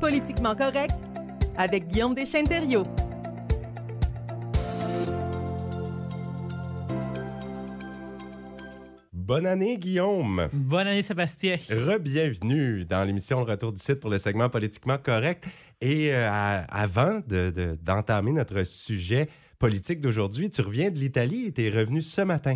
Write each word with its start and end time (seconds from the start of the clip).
Politiquement 0.00 0.54
correct 0.54 0.94
avec 1.56 1.88
Guillaume 1.88 2.14
Deschênes-Thériault. 2.14 2.86
Bonne 9.12 9.44
année, 9.44 9.76
Guillaume. 9.76 10.48
Bonne 10.52 10.86
année, 10.86 11.02
Sébastien. 11.02 11.56
Re-bienvenue 11.68 12.84
dans 12.84 13.04
l'émission 13.04 13.40
Le 13.40 13.50
Retour 13.50 13.72
du 13.72 13.82
site 13.82 14.00
pour 14.00 14.08
le 14.08 14.18
segment 14.18 14.48
Politiquement 14.48 14.98
correct. 14.98 15.46
Et 15.80 16.14
euh, 16.14 16.28
avant 16.68 17.20
d'entamer 17.26 18.32
notre 18.32 18.64
sujet 18.64 19.28
politique 19.58 20.00
d'aujourd'hui, 20.00 20.48
tu 20.48 20.62
reviens 20.62 20.90
de 20.90 20.98
l'Italie 20.98 21.46
et 21.46 21.52
tu 21.52 21.64
es 21.64 21.70
revenu 21.70 22.00
ce 22.02 22.22
matin. 22.22 22.54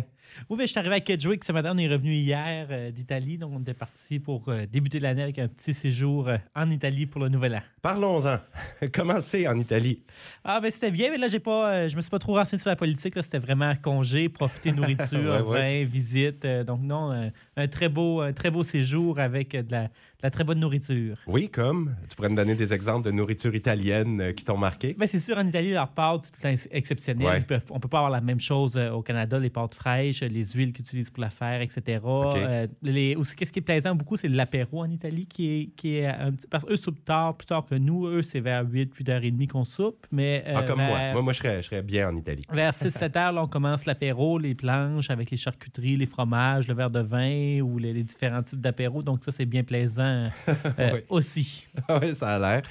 Oui, 0.49 0.57
mais 0.57 0.65
je 0.65 0.71
suis 0.71 0.79
arrivé 0.79 0.95
à 0.95 0.99
Kedgewick 0.99 1.43
ce 1.43 1.51
matin. 1.51 1.73
On 1.73 1.77
est 1.77 1.87
revenu 1.87 2.13
hier 2.13 2.67
euh, 2.69 2.91
d'Italie. 2.91 3.37
Donc, 3.37 3.51
on 3.55 3.61
était 3.61 3.73
parti 3.73 4.19
pour 4.19 4.49
euh, 4.49 4.65
débuter 4.65 4.99
l'année 4.99 5.23
avec 5.23 5.39
un 5.39 5.47
petit 5.47 5.73
séjour 5.73 6.27
euh, 6.27 6.37
en 6.55 6.69
Italie 6.69 7.05
pour 7.05 7.21
le 7.21 7.29
nouvel 7.29 7.55
an. 7.55 7.61
Parlons-en. 7.81 8.37
Comment 8.93 9.21
c'est 9.21 9.47
en 9.47 9.57
Italie? 9.57 10.01
Ah, 10.43 10.59
ben 10.59 10.71
c'était 10.71 10.91
bien, 10.91 11.11
mais 11.11 11.17
là, 11.17 11.27
j'ai 11.27 11.39
pas, 11.39 11.87
je 11.87 11.95
me 11.95 12.01
suis 12.01 12.11
pas 12.11 12.19
trop 12.19 12.35
renseigné 12.35 12.61
sur 12.61 12.69
la 12.69 12.75
politique. 12.75 13.15
C'était 13.21 13.39
vraiment 13.39 13.73
congé, 13.75 14.29
profiter, 14.29 14.71
nourriture, 14.73 15.45
vin, 15.45 15.83
visite. 15.85 16.45
donc, 16.45 16.81
non, 16.81 17.31
un 17.55 17.67
très 17.67 17.89
beau, 17.89 18.21
un 18.21 18.33
très 18.33 18.51
beau 18.51 18.63
séjour 18.63 19.19
avec 19.19 19.51
de 19.51 19.71
la, 19.71 19.89
la 20.23 20.31
très 20.31 20.45
bonne 20.45 20.59
nourriture. 20.59 21.17
Oui, 21.27 21.49
comme 21.49 21.95
tu 22.09 22.15
pourrais 22.15 22.29
me 22.29 22.35
donner 22.35 22.55
des 22.55 22.73
exemples 22.73 23.05
de 23.05 23.11
nourriture 23.11 23.53
italienne 23.53 24.21
euh, 24.21 24.31
qui 24.31 24.45
t'ont 24.45 24.57
marqué? 24.57 24.95
Ben, 24.97 25.05
c'est 25.05 25.19
sûr, 25.19 25.37
en 25.37 25.45
Italie, 25.45 25.73
leur 25.73 25.89
pâte, 25.89 26.31
c'est 26.39 26.69
exceptionnel. 26.71 27.45
on 27.69 27.75
ne 27.75 27.79
peut 27.79 27.87
pas 27.89 27.97
avoir 27.97 28.09
la 28.09 28.21
même 28.21 28.39
chose 28.39 28.77
euh, 28.77 28.91
au 28.91 29.01
Canada, 29.01 29.37
les 29.37 29.49
pâtes 29.49 29.75
fraîches, 29.75 30.22
les 30.25 30.43
huiles 30.51 30.73
qu'ils 30.73 30.85
utilisent 30.85 31.09
pour 31.09 31.21
la 31.21 31.29
faire, 31.29 31.61
etc. 31.61 32.01
Euh, 32.05 32.67
les, 32.81 33.15
aussi, 33.15 33.35
qu'est-ce 33.35 33.53
qui 33.53 33.59
est 33.59 33.63
plaisant 33.63 33.95
beaucoup, 33.95 34.17
c'est 34.17 34.27
l'apéro 34.27 34.81
en 34.81 34.89
Italie 34.89 35.25
qui 35.25 35.49
est, 35.49 35.65
qui 35.75 35.97
est 35.97 36.07
un 36.07 36.31
petit, 36.31 36.47
parce 36.47 36.65
qu'eux 36.65 36.75
soupent 36.75 37.03
tard, 37.03 37.35
plus 37.35 37.45
tard 37.45 37.65
que 37.65 37.75
nous. 37.75 38.07
Eux, 38.07 38.21
c'est 38.21 38.39
vers 38.39 38.65
8, 38.69 38.93
8h30 38.99 39.47
qu'on 39.47 39.63
soupe. 39.63 40.05
Mais, 40.11 40.43
ah, 40.47 40.63
comme 40.63 40.79
moi. 40.79 41.11
Moi, 41.13 41.21
moi 41.21 41.33
je, 41.33 41.39
serais, 41.39 41.61
je 41.61 41.67
serais 41.67 41.81
bien 41.81 42.09
en 42.09 42.15
Italie. 42.15 42.43
Vers 42.51 42.73
6, 42.73 42.89
7 42.91 43.13
h, 43.13 43.37
on 43.37 43.47
commence 43.47 43.85
l'apéro, 43.85 44.37
les 44.37 44.55
planches 44.55 45.09
avec 45.09 45.31
les 45.31 45.37
charcuteries, 45.37 45.95
les 45.95 46.05
fromages, 46.05 46.67
le 46.67 46.73
verre 46.73 46.91
de 46.91 47.01
vin 47.01 47.61
ou 47.61 47.77
les, 47.77 47.93
les 47.93 48.03
différents 48.03 48.43
types 48.43 48.61
d'apéro. 48.61 49.03
Donc, 49.03 49.23
ça, 49.23 49.31
c'est 49.31 49.45
bien 49.45 49.63
plaisant. 49.63 50.29
aussi. 51.09 51.67
oui, 52.01 52.15
ça 52.15 52.35
a 52.35 52.39
l'air. 52.39 52.61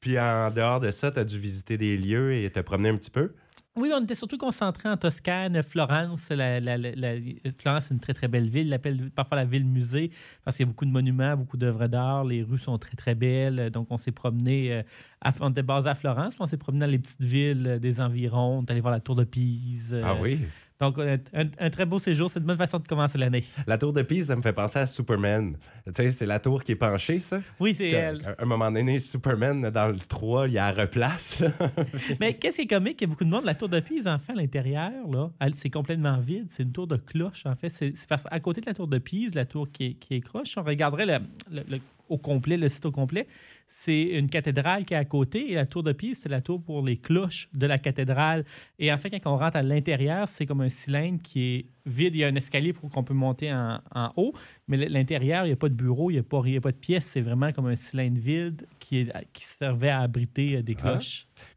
Puis 0.00 0.18
en 0.18 0.50
dehors 0.50 0.80
de 0.80 0.90
ça, 0.90 1.10
tu 1.10 1.18
as 1.18 1.24
dû 1.24 1.38
visiter 1.38 1.76
des 1.76 1.96
lieux 1.96 2.34
et 2.34 2.50
te 2.50 2.60
promener 2.60 2.88
un 2.88 2.96
petit 2.96 3.10
peu? 3.10 3.32
Oui, 3.80 3.90
on 3.94 4.02
était 4.02 4.14
surtout 4.14 4.36
concentrés 4.36 4.90
en 4.90 4.96
Toscane, 4.98 5.62
Florence. 5.62 6.28
Florence, 6.28 7.84
c'est 7.84 7.94
une 7.94 8.00
très, 8.00 8.12
très 8.12 8.28
belle 8.28 8.48
ville. 8.50 8.66
Ils 8.66 8.70
l'appellent 8.70 9.10
parfois 9.10 9.38
la 9.38 9.46
ville-musée 9.46 10.10
parce 10.44 10.56
qu'il 10.56 10.66
y 10.66 10.68
a 10.68 10.70
beaucoup 10.70 10.84
de 10.84 10.90
monuments, 10.90 11.34
beaucoup 11.34 11.56
d'œuvres 11.56 11.86
d'art. 11.86 12.24
Les 12.24 12.42
rues 12.42 12.58
sont 12.58 12.76
très, 12.76 12.96
très 12.96 13.14
belles. 13.14 13.70
Donc, 13.70 13.86
on 13.90 13.96
s'est 13.96 14.12
promené, 14.12 14.72
euh, 14.72 14.82
à, 15.22 15.32
on 15.40 15.50
était 15.50 15.62
basé 15.62 15.88
à 15.88 15.94
Florence, 15.94 16.34
puis 16.34 16.42
on 16.42 16.46
s'est 16.46 16.58
promené 16.58 16.84
dans 16.84 16.90
les 16.92 16.98
petites 16.98 17.22
villes 17.22 17.78
des 17.80 18.00
environs. 18.02 18.58
On 18.58 18.64
est 18.64 18.70
allé 18.70 18.80
voir 18.80 18.92
la 18.92 19.00
Tour 19.00 19.16
de 19.16 19.24
Pise. 19.24 19.98
Ah 20.04 20.14
oui? 20.20 20.40
Donc, 20.80 20.98
un, 20.98 21.70
très 21.70 21.84
beau 21.84 21.98
séjour. 21.98 22.30
C'est 22.30 22.40
une 22.40 22.46
bonne 22.46 22.56
façon 22.56 22.78
de 22.78 22.88
commencer 22.88 23.18
l'année. 23.18 23.44
La 23.66 23.76
tour 23.76 23.92
de 23.92 24.00
Pise, 24.02 24.28
ça 24.28 24.36
me 24.36 24.42
fait 24.42 24.52
penser 24.52 24.78
à 24.78 24.86
Superman. 24.86 25.56
Tu 25.86 25.92
sais, 25.94 26.12
c'est 26.12 26.26
la 26.26 26.38
tour 26.38 26.62
qui 26.62 26.72
est 26.72 26.76
penchée, 26.76 27.20
ça? 27.20 27.40
Oui, 27.58 27.74
c'est 27.74 27.90
elle. 27.90 28.34
À 28.38 28.42
un 28.42 28.46
moment 28.46 28.70
donné, 28.70 28.98
Superman, 28.98 29.68
dans 29.70 29.88
le 29.88 29.98
3, 29.98 30.48
il 30.48 30.54
y 30.54 30.58
a 30.58 30.70
replace. 30.72 31.42
Mais 32.20 32.34
qu'est-ce 32.34 32.56
qui 32.56 32.62
est 32.62 32.66
comique? 32.66 33.00
Il 33.00 33.04
y 33.04 33.06
a 33.06 33.08
beaucoup 33.08 33.24
de 33.24 33.30
monde. 33.30 33.44
La 33.44 33.54
tour 33.54 33.68
de 33.68 33.80
Pise, 33.80 34.08
en 34.08 34.18
fait, 34.18 34.32
à 34.32 34.36
l'intérieur, 34.36 34.90
là, 35.10 35.30
c'est 35.52 35.70
complètement 35.70 36.18
vide. 36.18 36.46
C'est 36.48 36.62
une 36.62 36.72
tour 36.72 36.86
de 36.86 36.96
cloche, 36.96 37.44
en 37.44 37.56
fait. 37.56 37.68
C'est 37.68 37.92
parce 38.08 38.24
à 38.30 38.40
côté 38.40 38.62
de 38.62 38.66
la 38.66 38.74
tour 38.74 38.88
de 38.88 38.98
Pise, 38.98 39.34
la 39.34 39.44
tour 39.44 39.70
qui 39.70 39.84
est, 39.84 39.94
qui 39.94 40.14
est 40.14 40.20
croche, 40.20 40.56
on 40.56 40.62
regarderait 40.62 41.20
le, 41.50 41.78
au 42.10 42.18
complet, 42.18 42.56
le 42.56 42.68
site 42.68 42.84
au 42.84 42.90
complet, 42.90 43.26
c'est 43.66 44.02
une 44.02 44.28
cathédrale 44.28 44.84
qui 44.84 44.94
est 44.94 44.96
à 44.98 45.04
côté 45.04 45.52
et 45.52 45.54
la 45.54 45.64
tour 45.64 45.82
de 45.82 45.92
Pise, 45.92 46.18
c'est 46.20 46.28
la 46.28 46.40
tour 46.40 46.60
pour 46.60 46.84
les 46.84 46.96
cloches 46.96 47.48
de 47.54 47.66
la 47.66 47.78
cathédrale. 47.78 48.44
Et 48.78 48.92
en 48.92 48.98
fait, 48.98 49.10
quand 49.10 49.32
on 49.32 49.38
rentre 49.38 49.56
à 49.56 49.62
l'intérieur, 49.62 50.28
c'est 50.28 50.44
comme 50.44 50.60
un 50.60 50.68
cylindre 50.68 51.22
qui 51.22 51.42
est 51.42 51.66
vide. 51.86 52.16
Il 52.16 52.18
y 52.18 52.24
a 52.24 52.26
un 52.26 52.34
escalier 52.34 52.72
pour 52.72 52.90
qu'on 52.90 53.04
peut 53.04 53.14
monter 53.14 53.52
en, 53.52 54.12
haut, 54.16 54.34
mais 54.66 54.76
l'intérieur, 54.88 55.44
il 55.44 55.48
n'y 55.48 55.52
a 55.52 55.56
pas 55.56 55.68
de 55.68 55.74
bureau, 55.74 56.10
il 56.10 56.14
n'y 56.14 56.18
a, 56.20 56.24
pas, 56.24 56.38
a 56.38 56.60
pas 56.60 56.72
de 56.72 56.76
pièce. 56.76 57.06
C'est 57.06 57.20
vraiment 57.20 57.52
comme 57.52 57.66
un 57.66 57.76
cylindre 57.76 58.18
vide 58.18 58.66
qui, 58.80 58.98
est, 58.98 59.12
qui 59.32 59.44
servait 59.44 59.90
à 59.90 60.00
abriter 60.00 60.56
euh, 60.56 60.62
des 60.62 60.76
ah. 60.82 60.98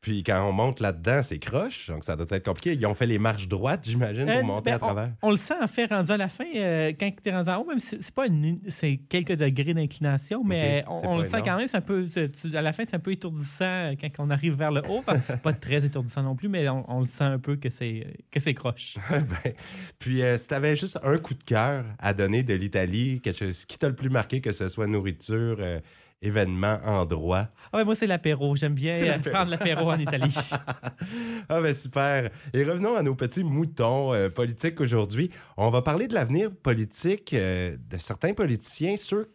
Puis 0.01 0.23
quand 0.23 0.47
on 0.47 0.51
monte 0.51 0.79
là-dedans, 0.79 1.23
c'est 1.23 1.39
croche, 1.39 1.87
donc 1.87 2.03
ça 2.03 2.15
doit 2.15 2.25
être 2.29 2.45
compliqué. 2.45 2.73
Ils 2.73 2.85
ont 2.85 2.93
fait 2.93 3.05
les 3.05 3.19
marches 3.19 3.47
droites, 3.47 3.81
j'imagine, 3.83 4.25
pour 4.25 4.35
euh, 4.35 4.43
monter 4.43 4.71
ben, 4.71 4.75
à 4.75 4.79
travers. 4.79 5.11
On, 5.21 5.31
le 5.31 5.37
sent 5.37 5.55
en 5.61 5.67
fait 5.67 5.85
rendu 5.85 6.11
à 6.11 6.17
la 6.17 6.29
fin, 6.29 6.45
euh, 6.55 6.91
quand 6.99 7.09
tu 7.21 7.29
es 7.29 7.31
rendu 7.31 7.49
en 7.49 7.57
haut, 7.57 7.65
même 7.65 7.79
si 7.79 7.97
c'est 7.99 8.13
pas 8.13 8.25
c'est 8.67 8.99
quelques 9.09 9.35
degrés 9.35 9.73
d'inclination, 9.73 10.43
mais 10.43 10.83
on, 10.87 11.17
le 11.17 11.27
sent 11.27 11.41
quand 11.43 11.57
même, 11.57 11.67
c'est 11.67 11.77
un 11.77 11.81
peu, 11.81 12.07
à 12.53 12.61
la 12.61 12.73
fin, 12.73 12.83
c'est 12.85 12.95
un 12.95 12.99
peu 12.99 13.11
étourdissant 13.11 13.93
quand 13.99 14.09
on 14.19 14.29
arrive 14.29 14.55
vers 14.55 14.71
le 14.71 14.81
haut. 14.89 15.03
pas 15.43 15.53
très 15.53 15.85
étourdissant 15.85 16.23
non 16.23 16.35
plus, 16.35 16.49
mais 16.49 16.67
on, 16.69 16.99
le 16.99 17.05
sent 17.05 17.23
un 17.23 17.39
peu 17.39 17.55
que 17.55 17.69
c'est 17.69 18.05
que 18.31 18.39
c'est 18.39 18.53
croche. 18.53 18.97
ben, 19.09 19.53
puis 19.99 20.21
euh, 20.21 20.37
si 20.37 20.47
tu 20.47 20.53
avais 20.53 20.75
juste 20.75 20.99
un 21.03 21.17
coup 21.17 21.33
de 21.33 21.43
cœur 21.43 21.85
à 21.99 22.13
donner 22.13 22.43
de 22.43 22.53
l'Italie, 22.53 23.21
quelque 23.21 23.39
chose 23.39 23.65
qui 23.65 23.77
t'a 23.77 23.87
le 23.87 23.95
plus 23.95 24.09
marqué, 24.09 24.41
que 24.41 24.51
ce 24.51 24.67
soit 24.67 24.87
nourriture, 24.87 25.57
euh, 25.59 25.79
événement, 26.23 26.79
endroit. 26.83 27.49
Ah 27.71 27.77
ben 27.77 27.85
moi, 27.85 27.95
c'est 27.95 28.07
l'apéro. 28.07 28.55
J'aime 28.55 28.73
bien 28.73 28.93
euh, 28.93 29.19
prendre 29.19 29.51
l'apéro 29.51 29.91
en 29.91 29.99
Italie. 29.99 30.35
ah 31.49 31.61
ben 31.61 31.73
super. 31.73 32.31
Et 32.53 32.63
revenons 32.63 32.95
à 32.95 33.03
nos 33.03 33.15
petits 33.15 33.43
moutons 33.43 34.11
politiques 34.31 34.81
aujourd'hui. 34.81 35.29
On 35.57 35.69
va 35.69 35.81
parler 35.81 36.07
de 36.07 36.13
l'avenir 36.13 36.49
politique 36.51 37.35
de 37.35 37.97
certains 37.97 38.33
politiciens, 38.33 38.97
ceux 38.97 39.29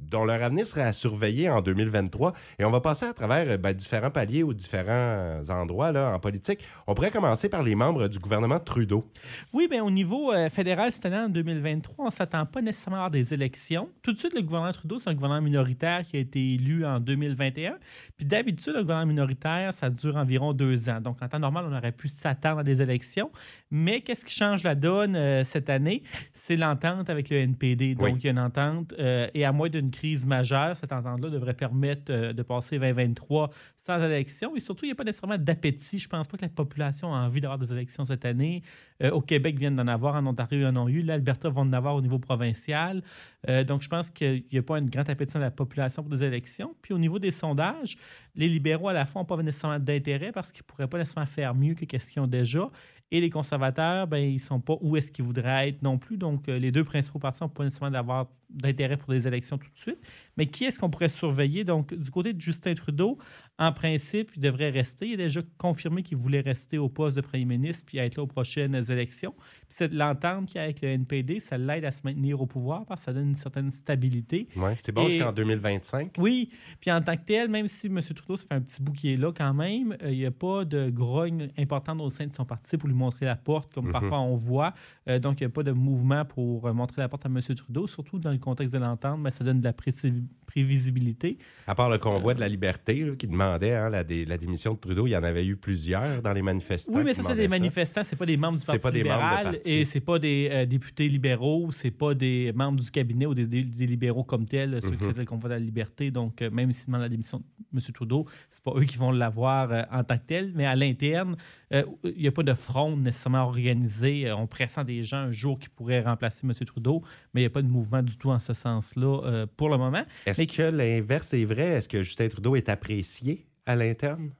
dont 0.00 0.24
leur 0.24 0.42
avenir 0.42 0.66
serait 0.66 0.82
à 0.82 0.92
surveiller 0.92 1.48
en 1.50 1.60
2023. 1.60 2.32
Et 2.58 2.64
on 2.64 2.70
va 2.70 2.80
passer 2.80 3.06
à 3.06 3.12
travers 3.12 3.48
euh, 3.48 3.56
ben, 3.56 3.72
différents 3.72 4.10
paliers 4.10 4.42
ou 4.42 4.54
différents 4.54 5.40
endroits 5.48 5.92
là, 5.92 6.14
en 6.14 6.18
politique. 6.18 6.60
On 6.86 6.94
pourrait 6.94 7.10
commencer 7.10 7.48
par 7.48 7.62
les 7.62 7.74
membres 7.74 8.08
du 8.08 8.18
gouvernement 8.18 8.58
Trudeau. 8.58 9.04
Oui, 9.52 9.68
bien, 9.68 9.84
au 9.84 9.90
niveau 9.90 10.32
euh, 10.32 10.48
fédéral, 10.48 10.92
cette 10.92 11.06
année, 11.06 11.18
en 11.18 11.28
2023, 11.28 12.04
on 12.04 12.06
ne 12.06 12.12
s'attend 12.12 12.46
pas 12.46 12.62
nécessairement 12.62 13.04
à 13.04 13.10
des 13.10 13.34
élections. 13.34 13.88
Tout 14.02 14.12
de 14.12 14.18
suite, 14.18 14.34
le 14.34 14.42
gouvernement 14.42 14.72
Trudeau, 14.72 14.98
c'est 14.98 15.10
un 15.10 15.14
gouvernement 15.14 15.42
minoritaire 15.42 16.06
qui 16.06 16.16
a 16.16 16.20
été 16.20 16.54
élu 16.54 16.84
en 16.84 17.00
2021. 17.00 17.76
Puis 18.16 18.26
d'habitude, 18.26 18.74
un 18.76 18.82
gouvernement 18.82 19.08
minoritaire, 19.08 19.72
ça 19.74 19.90
dure 19.90 20.16
environ 20.16 20.52
deux 20.52 20.88
ans. 20.88 21.00
Donc, 21.00 21.22
en 21.22 21.28
temps 21.28 21.38
normal, 21.38 21.66
on 21.68 21.76
aurait 21.76 21.92
pu 21.92 22.08
s'attendre 22.08 22.60
à 22.60 22.64
des 22.64 22.82
élections. 22.82 23.30
Mais 23.70 24.00
qu'est-ce 24.00 24.24
qui 24.24 24.34
change 24.34 24.62
la 24.62 24.74
donne 24.74 25.16
euh, 25.16 25.44
cette 25.44 25.70
année? 25.70 26.02
C'est 26.32 26.56
l'entente 26.56 27.10
avec 27.10 27.30
le 27.30 27.38
NPD. 27.38 27.94
Donc, 27.94 28.18
il 28.20 28.24
y 28.24 28.28
a 28.28 28.30
une 28.30 28.38
entente. 28.38 28.94
et 28.98 29.44
à 29.44 29.52
moins 29.52 29.68
d'une 29.68 29.87
crise 29.90 30.26
majeure, 30.26 30.76
cette 30.76 30.92
entente-là 30.92 31.30
devrait 31.30 31.54
permettre 31.54 32.10
euh, 32.10 32.32
de 32.32 32.42
passer 32.42 32.78
2023 32.78 33.50
sans 33.88 34.02
élection. 34.02 34.54
Et 34.54 34.60
surtout, 34.60 34.84
il 34.84 34.88
n'y 34.88 34.92
a 34.92 34.94
pas 34.94 35.04
nécessairement 35.04 35.38
d'appétit. 35.38 35.98
Je 35.98 36.06
ne 36.06 36.10
pense 36.10 36.28
pas 36.28 36.36
que 36.36 36.42
la 36.42 36.50
population 36.50 37.14
a 37.14 37.18
envie 37.18 37.40
d'avoir 37.40 37.58
des 37.58 37.72
élections 37.72 38.04
cette 38.04 38.24
année. 38.24 38.62
Euh, 39.02 39.10
au 39.10 39.22
Québec, 39.22 39.54
ils 39.56 39.60
viennent 39.60 39.76
d'en 39.76 39.86
avoir. 39.86 40.14
En 40.14 40.26
Ontario, 40.26 40.60
ils 40.60 40.66
en 40.66 40.76
ont 40.76 40.88
eu. 40.88 41.02
L'Alberta 41.02 41.48
vont 41.48 41.62
en 41.62 41.72
avoir 41.72 41.94
au 41.94 42.02
niveau 42.02 42.18
provincial. 42.18 43.02
Euh, 43.48 43.64
donc, 43.64 43.82
je 43.82 43.88
pense 43.88 44.10
qu'il 44.10 44.44
n'y 44.52 44.58
a 44.58 44.62
pas 44.62 44.76
un 44.76 44.82
grand 44.82 45.08
appétit 45.08 45.34
de 45.34 45.40
la 45.40 45.50
population 45.50 46.02
pour 46.02 46.10
des 46.10 46.22
élections. 46.22 46.74
Puis, 46.82 46.92
au 46.92 46.98
niveau 46.98 47.18
des 47.18 47.30
sondages, 47.30 47.96
les 48.34 48.48
libéraux, 48.48 48.88
à 48.88 48.92
la 48.92 49.06
fois, 49.06 49.22
n'ont 49.22 49.26
pas 49.26 49.42
nécessairement 49.42 49.78
d'intérêt 49.78 50.32
parce 50.32 50.52
qu'ils 50.52 50.64
ne 50.64 50.66
pourraient 50.66 50.88
pas 50.88 50.98
nécessairement 50.98 51.26
faire 51.26 51.54
mieux 51.54 51.74
que 51.74 51.98
ce 51.98 52.10
qu'ils 52.10 52.20
ont 52.20 52.26
déjà. 52.26 52.70
Et 53.10 53.22
les 53.22 53.30
conservateurs, 53.30 54.06
ben, 54.06 54.18
ils 54.18 54.34
ne 54.34 54.38
sont 54.38 54.60
pas 54.60 54.76
où 54.82 54.98
est-ce 54.98 55.10
qu'ils 55.10 55.24
voudraient 55.24 55.70
être 55.70 55.80
non 55.80 55.96
plus. 55.96 56.18
Donc, 56.18 56.46
les 56.46 56.70
deux 56.70 56.84
principaux 56.84 57.18
partis 57.18 57.42
n'ont 57.42 57.48
pas 57.48 57.64
nécessairement 57.64 57.92
d'avoir 57.92 58.26
d'intérêt 58.50 58.96
pour 58.96 59.12
des 59.12 59.26
élections 59.26 59.58
tout 59.58 59.70
de 59.70 59.78
suite. 59.78 59.98
Mais 60.36 60.46
qui 60.46 60.64
est-ce 60.64 60.78
qu'on 60.78 60.90
pourrait 60.90 61.08
surveiller? 61.08 61.64
Donc, 61.64 61.92
du 61.94 62.10
côté 62.10 62.32
de 62.32 62.40
Justin 62.40 62.74
Trudeau, 62.74 63.18
en 63.58 63.72
principe, 63.72 64.30
il 64.36 64.40
devrait 64.40 64.70
rester. 64.70 65.08
Il 65.08 65.14
a 65.14 65.24
déjà 65.24 65.40
confirmé 65.58 66.02
qu'il 66.02 66.16
voulait 66.16 66.40
rester 66.40 66.78
au 66.78 66.88
poste 66.88 67.16
de 67.16 67.22
premier 67.22 67.44
ministre 67.44 67.84
puis 67.86 67.98
être 67.98 68.16
là 68.16 68.22
aux 68.22 68.28
prochaines 68.28 68.74
élections. 68.90 69.32
Puis 69.32 69.76
c'est 69.78 69.92
l'entente 69.92 70.46
qu'il 70.46 70.56
y 70.56 70.58
a 70.60 70.64
avec 70.64 70.80
le 70.80 70.88
NPD, 70.88 71.40
ça 71.40 71.58
l'aide 71.58 71.84
à 71.84 71.90
se 71.90 72.02
maintenir 72.04 72.40
au 72.40 72.46
pouvoir 72.46 72.86
parce 72.86 73.00
que 73.00 73.04
ça 73.06 73.12
donne 73.12 73.30
une 73.30 73.34
certaine 73.34 73.70
stabilité. 73.70 74.48
Oui, 74.56 74.70
c'est 74.78 74.92
bon 74.92 75.08
jusqu'en 75.08 75.32
2025. 75.32 76.12
Oui, 76.18 76.50
puis 76.80 76.92
en 76.92 77.00
tant 77.02 77.16
que 77.16 77.24
tel, 77.24 77.48
même 77.48 77.66
si 77.68 77.88
M. 77.88 78.00
Trudeau, 78.00 78.36
ça 78.36 78.46
fait 78.48 78.54
un 78.54 78.60
petit 78.60 78.82
bout 78.82 78.92
qui 78.92 79.12
est 79.12 79.16
là 79.16 79.32
quand 79.32 79.54
même, 79.54 79.96
euh, 80.02 80.10
il 80.10 80.18
n'y 80.18 80.26
a 80.26 80.30
pas 80.30 80.64
de 80.64 80.88
grogne 80.90 81.50
importante 81.58 82.00
au 82.00 82.10
sein 82.10 82.26
de 82.26 82.34
son 82.34 82.44
parti 82.44 82.76
pour 82.76 82.88
lui 82.88 82.96
montrer 82.96 83.26
la 83.26 83.36
porte, 83.36 83.72
comme 83.72 83.86
mhm. 83.86 83.92
parfois 83.92 84.20
on 84.20 84.34
voit. 84.34 84.74
Euh, 85.08 85.18
donc, 85.18 85.40
il 85.40 85.44
n'y 85.44 85.50
a 85.50 85.50
pas 85.50 85.62
de 85.62 85.72
mouvement 85.72 86.24
pour 86.24 86.66
euh, 86.66 86.72
montrer 86.72 87.02
la 87.02 87.08
porte 87.08 87.26
à 87.26 87.28
M. 87.28 87.40
Trudeau, 87.40 87.86
surtout 87.86 88.18
dans 88.18 88.30
le 88.30 88.37
contexte 88.38 88.72
de 88.72 88.78
l'entente, 88.78 89.20
mais 89.20 89.30
ça 89.30 89.44
donne 89.44 89.60
de 89.60 89.64
la 89.64 89.72
prévisibilité. 89.72 91.38
À 91.66 91.74
part 91.74 91.90
le 91.90 91.98
convoi 91.98 92.34
de 92.34 92.40
la 92.40 92.48
liberté 92.48 93.12
qui 93.18 93.26
demandait 93.26 93.74
hein, 93.74 93.90
la, 93.90 94.02
la, 94.02 94.38
démission 94.38 94.74
de 94.74 94.78
Trudeau, 94.78 95.06
il 95.06 95.10
y 95.10 95.16
en 95.16 95.22
avait 95.22 95.46
eu 95.46 95.56
plusieurs 95.56 96.22
dans 96.22 96.32
les 96.32 96.42
manifestants. 96.42 96.92
Oui, 96.94 97.02
mais 97.04 97.14
ça, 97.14 97.22
c'est 97.26 97.36
des 97.36 97.48
manifestants, 97.48 98.02
c'est 98.02 98.16
pas 98.16 98.26
des 98.26 98.36
membres 98.36 98.58
du 98.58 98.64
Parti 98.64 98.80
pas 98.80 98.90
libéral 98.90 99.60
des 99.64 99.70
et 99.70 99.84
c'est 99.84 100.00
pas 100.00 100.18
des 100.18 100.48
euh, 100.50 100.66
députés 100.66 101.08
libéraux, 101.08 101.70
c'est 101.72 101.90
pas 101.90 102.14
des 102.14 102.52
membres 102.54 102.80
du 102.80 102.90
cabinet 102.90 103.26
ou 103.26 103.34
des, 103.34 103.46
libéraux 103.46 104.24
comme 104.24 104.46
tels, 104.46 104.80
ceux 104.82 104.90
qui 104.90 105.04
mhm. 105.04 105.10
faisaient 105.10 105.22
le 105.22 105.26
convoi 105.26 105.48
de 105.48 105.54
la 105.54 105.60
liberté. 105.60 106.10
Donc, 106.10 106.42
euh, 106.42 106.50
même 106.50 106.72
s'ils 106.72 106.86
demandent 106.86 107.02
la 107.02 107.08
démission 107.08 107.38
de 107.38 107.44
M. 107.74 107.80
Trudeau, 107.92 108.26
c'est 108.50 108.62
pas 108.62 108.72
eux 108.76 108.84
qui 108.84 108.96
vont 108.96 109.10
l'avoir 109.10 109.70
euh, 109.70 109.82
en 109.90 110.04
tant 110.04 110.16
que 110.18 110.26
tel, 110.26 110.52
mais 110.54 110.66
à 110.66 110.76
l'interne, 110.76 111.36
il 111.70 111.84
n'y 112.16 112.26
a 112.26 112.32
pas 112.32 112.42
de 112.42 112.54
front 112.54 112.96
nécessairement 112.96 113.44
organisé. 113.44 114.32
on 114.32 114.46
pressent 114.46 114.84
des 114.86 115.02
gens 115.02 115.18
un 115.18 115.32
jour 115.32 115.58
qui 115.58 115.68
pourraient 115.68 116.00
remplacer 116.00 116.46
M. 116.46 116.54
Trudeau, 116.54 117.02
mais 117.34 117.42
il 117.42 117.44
n'y 117.44 117.48
a 117.48 117.50
pas 117.50 117.62
de 117.62 117.68
mouvement 117.68 118.02
du 118.02 118.16
tout 118.16 118.27
en 118.30 118.38
ce 118.38 118.54
sens-là 118.54 119.46
pour 119.56 119.68
le 119.68 119.76
moment. 119.76 120.04
Est-ce 120.26 120.42
que 120.44 120.62
l'inverse 120.62 121.34
est 121.34 121.44
vrai? 121.44 121.66
Est-ce 121.66 121.88
que 121.88 122.02
Justin 122.02 122.28
Trudeau 122.28 122.56
est 122.56 122.68
apprécié 122.68 123.46
à 123.66 123.76
l'interne? 123.76 124.30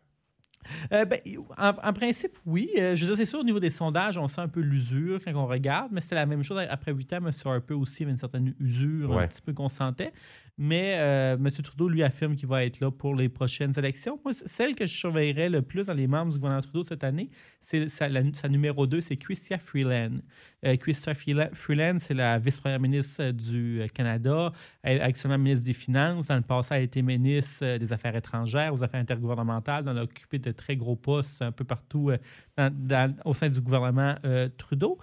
Euh, 0.92 1.04
ben, 1.04 1.20
en, 1.56 1.72
en 1.82 1.92
principe, 1.92 2.36
oui. 2.44 2.68
Euh, 2.78 2.94
je 2.94 3.02
veux 3.04 3.08
dire, 3.08 3.16
c'est 3.16 3.30
sûr, 3.30 3.40
au 3.40 3.44
niveau 3.44 3.60
des 3.60 3.70
sondages, 3.70 4.18
on 4.18 4.28
sent 4.28 4.40
un 4.42 4.48
peu 4.48 4.60
l'usure 4.60 5.18
quand 5.24 5.32
on 5.34 5.46
regarde, 5.46 5.88
mais 5.92 6.00
c'est 6.00 6.14
la 6.14 6.26
même 6.26 6.42
chose 6.42 6.58
après 6.68 6.92
8 6.92 7.12
ans. 7.14 7.16
M. 7.18 7.30
Harper 7.44 7.74
aussi 7.74 8.02
avait 8.02 8.12
une 8.12 8.18
certaine 8.18 8.54
usure, 8.60 9.10
Ouais. 9.10 9.24
un 9.24 9.26
petit 9.28 9.42
peu 9.42 9.52
qu'on 9.52 9.68
sentait. 9.68 10.12
Mais 10.60 10.96
euh, 10.98 11.34
M. 11.36 11.48
Trudeau 11.62 11.88
lui 11.88 12.02
affirme 12.02 12.34
qu'il 12.34 12.48
va 12.48 12.64
être 12.64 12.80
là 12.80 12.90
pour 12.90 13.14
les 13.14 13.28
prochaines 13.28 13.72
élections. 13.78 14.18
Moi, 14.24 14.32
celle 14.44 14.74
que 14.74 14.86
je 14.86 14.92
surveillerais 14.96 15.48
le 15.48 15.62
plus 15.62 15.86
dans 15.86 15.94
les 15.94 16.08
membres 16.08 16.32
du 16.32 16.38
gouvernement 16.38 16.60
Trudeau 16.62 16.82
cette 16.82 17.04
année, 17.04 17.30
c'est 17.60 17.88
sa, 17.88 18.08
numéro 18.48 18.84
2, 18.88 19.00
c'est 19.00 19.16
Chrystia 19.16 19.58
Freeland. 19.58 20.18
Euh, 20.66 20.76
Chrystia 20.76 21.14
Freeland, 21.14 21.98
c'est 22.00 22.14
la 22.14 22.40
vice-première 22.40 22.80
ministre 22.80 23.30
du 23.30 23.82
Canada, 23.94 24.50
elle 24.82 24.96
est 24.98 25.00
actuellement 25.00 25.38
ministre 25.38 25.64
des 25.64 25.72
Finances. 25.72 26.26
Dans 26.26 26.34
le 26.34 26.42
passé, 26.42 26.74
elle 26.74 26.80
a 26.80 26.82
été 26.84 27.02
ministre 27.02 27.76
des 27.76 27.92
Affaires 27.92 28.16
étrangères, 28.16 28.74
aux 28.74 28.82
Affaires 28.82 29.00
intergouvernementales. 29.00 29.84
Elle 29.88 29.98
a 29.98 30.02
occupé 30.02 30.40
très 30.52 30.76
gros 30.76 30.96
postes 30.96 31.42
un 31.42 31.52
peu 31.52 31.64
partout 31.64 32.10
euh, 32.58 33.08
au 33.24 33.34
sein 33.34 33.48
du 33.48 33.60
gouvernement 33.60 34.14
euh, 34.24 34.48
Trudeau. 34.56 34.98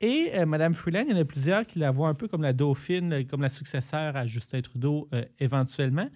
Et 0.00 0.30
euh, 0.34 0.46
Mme 0.46 0.74
Freeland, 0.74 1.04
il 1.08 1.14
y 1.16 1.18
en 1.18 1.20
a 1.20 1.24
plusieurs 1.24 1.66
qui 1.66 1.78
la 1.78 1.90
voient 1.90 2.08
un 2.08 2.14
peu 2.14 2.28
comme 2.28 2.42
la 2.42 2.52
dauphine, 2.52 3.12
euh, 3.12 3.24
comme 3.24 3.42
la 3.42 3.48
successeur 3.48 4.16
à 4.16 4.26
Justin 4.26 4.60
Trudeau 4.60 5.08
éventuellement. 5.38 6.08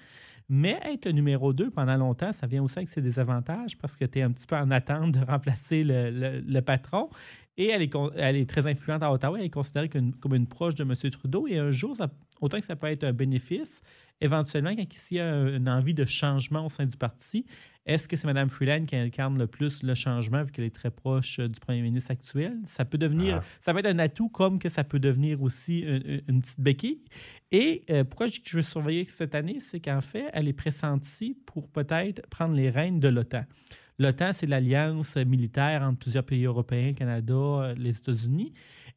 Mais 0.48 0.78
être 0.84 1.08
numéro 1.08 1.52
2 1.52 1.70
pendant 1.70 1.96
longtemps, 1.96 2.32
ça 2.32 2.46
vient 2.46 2.62
aussi 2.62 2.78
avec 2.78 2.88
ses 2.88 3.00
désavantages 3.00 3.78
parce 3.78 3.96
que 3.96 4.04
tu 4.04 4.18
es 4.18 4.22
un 4.22 4.30
petit 4.32 4.46
peu 4.46 4.56
en 4.56 4.70
attente 4.70 5.12
de 5.12 5.24
remplacer 5.24 5.82
le, 5.84 6.40
le- 6.46 6.60
patron. 6.62 7.08
Et 7.56 7.68
elle 7.68 7.82
est, 7.82 7.94
elle 8.16 8.36
est 8.36 8.48
très 8.48 8.66
influente 8.66 9.02
à 9.02 9.12
Ottawa. 9.12 9.38
Elle 9.38 9.46
est 9.46 9.50
considérée 9.50 9.88
comme, 9.88 10.12
comme 10.14 10.34
une 10.34 10.46
proche 10.46 10.74
de 10.74 10.82
M. 10.82 10.94
Trudeau. 11.10 11.46
Et 11.46 11.58
un 11.58 11.70
jour, 11.70 11.96
ça- 11.96 12.10
autant 12.42 12.58
que 12.60 12.66
ça 12.66 12.76
peut 12.76 12.88
être 12.88 13.04
un 13.04 13.12
bénéfice, 13.14 13.80
éventuellement, 14.20 14.74
quand 14.76 14.84
il 15.10 15.16
y 15.16 15.20
a 15.20 15.32
un- 15.32 15.56
une 15.56 15.68
envie 15.68 15.94
de 15.94 16.04
changement 16.04 16.66
au 16.66 16.68
sein 16.68 16.84
du 16.86 16.96
parti, 16.96 17.46
est-ce 17.86 18.06
que 18.08 18.16
c'est 18.16 18.26
Mme 18.28 18.48
Freeland 18.48 18.84
qui 18.84 18.94
incarne 18.94 19.36
le 19.38 19.46
plus 19.48 19.82
le 19.82 19.94
changement 19.96 20.42
vu 20.44 20.52
qu'elle 20.52 20.66
est 20.66 20.74
très 20.74 20.90
proche 20.92 21.40
euh, 21.40 21.48
du 21.48 21.58
premier 21.58 21.82
ministre 21.82 22.12
actuel? 22.12 22.58
Ça 22.64 22.84
peut 22.84 22.98
devenir, 22.98 23.38
Ah. 23.42 23.44
ça 23.60 23.72
peut 23.72 23.80
être 23.80 23.86
un 23.86 23.98
atout 23.98 24.28
comme 24.28 24.58
que 24.60 24.68
ça 24.68 24.84
peut 24.84 25.00
devenir 25.00 25.42
aussi 25.42 25.80
une, 25.80 26.42
petite 26.42 26.60
béquille. 26.60 27.00
Et 27.50 27.84
euh, 27.90 28.04
pourquoi 28.04 28.28
je 28.28 28.34
dis 28.34 28.42
que 28.42 28.50
je 28.50 28.56
veux 28.58 28.62
surveiller 28.62 29.04
cette 29.08 29.34
année, 29.34 29.58
c'est 29.58 29.80
qu'en 29.80 30.00
fait, 30.00 30.26
elle 30.32 30.46
est 30.46 30.52
pressentie 30.52 31.36
pour 31.44 31.68
peut-être 31.68 32.22
prendre 32.28 32.54
les 32.54 32.70
rênes 32.70 33.00
de 33.00 33.08
l'OTAN. 33.08 33.44
L'OTAN, 33.98 34.30
c'est 34.32 34.46
l'alliance 34.46 35.16
militaire 35.16 35.82
entre 35.82 35.98
plusieurs 35.98 36.24
pays 36.24 36.44
européens, 36.44 36.92
Canada, 36.94 37.34
euh, 37.34 37.74
les 37.76 37.98
États-Unis. 37.98 38.52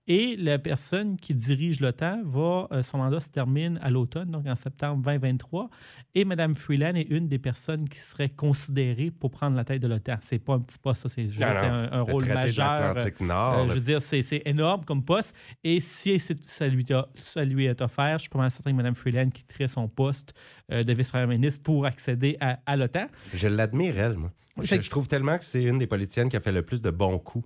Et 0.08 0.36
la 0.38 0.60
personne 0.60 1.18
qui 1.18 1.34
dirige 1.34 1.80
l'OTAN 1.80 2.22
va, 2.26 2.68
euh, 2.72 2.84
son 2.84 3.00
mandat 3.00 3.20
se 3.20 3.30
termine 3.30 3.80
à 3.82 3.90
l'automne, 3.90 4.30
donc 4.30 4.46
en 4.46 4.54
septembre 4.56 5.02
2023. 5.04 5.70
Et 6.14 6.26
Mme 6.26 6.56
Freeland 6.56 6.94
est 6.94 7.08
une 7.10 7.28
des 7.28 7.40
personnes 7.40 7.90
qui 7.90 7.98
serait 7.98 8.30
considérée 8.30 9.10
pour 9.10 9.32
prendre 9.32 9.56
la 9.58 9.64
tête 9.64 9.82
de 9.82 9.88
l'OTAN. 9.88 10.18
C'est 10.22 10.38
pas 10.38 10.54
un 10.54 10.60
petit 10.60 10.78
poste, 10.78 11.02
ça, 11.02 11.10
c'est 11.10 11.28
un, 11.44 11.90
un 11.92 11.98
Le 12.06 12.12
rôle 12.12 12.26
majeur. 12.26 12.80
l'Atlantique 12.80 13.20
Nord. 13.22 13.60
Euh, 13.62 13.68
je 13.70 13.74
veux 13.74 13.80
dire, 13.82 14.02
c'est 14.02 14.42
énorme 14.46 14.86
comme 14.86 15.04
poste. 15.04 15.34
Et 15.64 15.80
si 15.80 16.20
ça 16.20 16.68
lui, 16.68 16.86
a- 16.94 17.08
ça 17.16 17.44
lui 17.44 17.66
est 17.66 17.82
offert, 17.82 18.18
je 18.20 18.22
suis 18.24 18.30
pas 18.30 18.38
mal 18.40 18.52
certain 18.52 18.72
que 18.72 18.76
Mme 18.76 18.94
Freeland 18.96 19.30
quitterait 19.32 19.68
son 19.68 19.88
poste 19.88 20.36
euh, 20.72 20.84
de 20.84 20.94
vice-première 20.94 21.28
ministre 21.28 21.64
pour 21.64 21.86
accéder 21.86 22.38
à, 22.40 22.60
à 22.68 22.76
l'OTAN. 22.78 23.08
Je 23.34 23.48
l'admire, 23.48 23.98
elle, 23.98 24.18
moi. 24.18 24.32
Je 24.62 24.90
trouve 24.90 25.08
tellement 25.08 25.38
que 25.40 25.46
c'est 25.46 25.64
une 25.64 25.80
des 25.80 25.88
politiciennes 25.88 26.30
qui 26.30 26.38
a 26.38 26.40
fait 26.42 26.52
le 26.52 26.62
plus 26.62 26.82
de 26.82 26.90
bons 26.92 27.18
coups. 27.20 27.46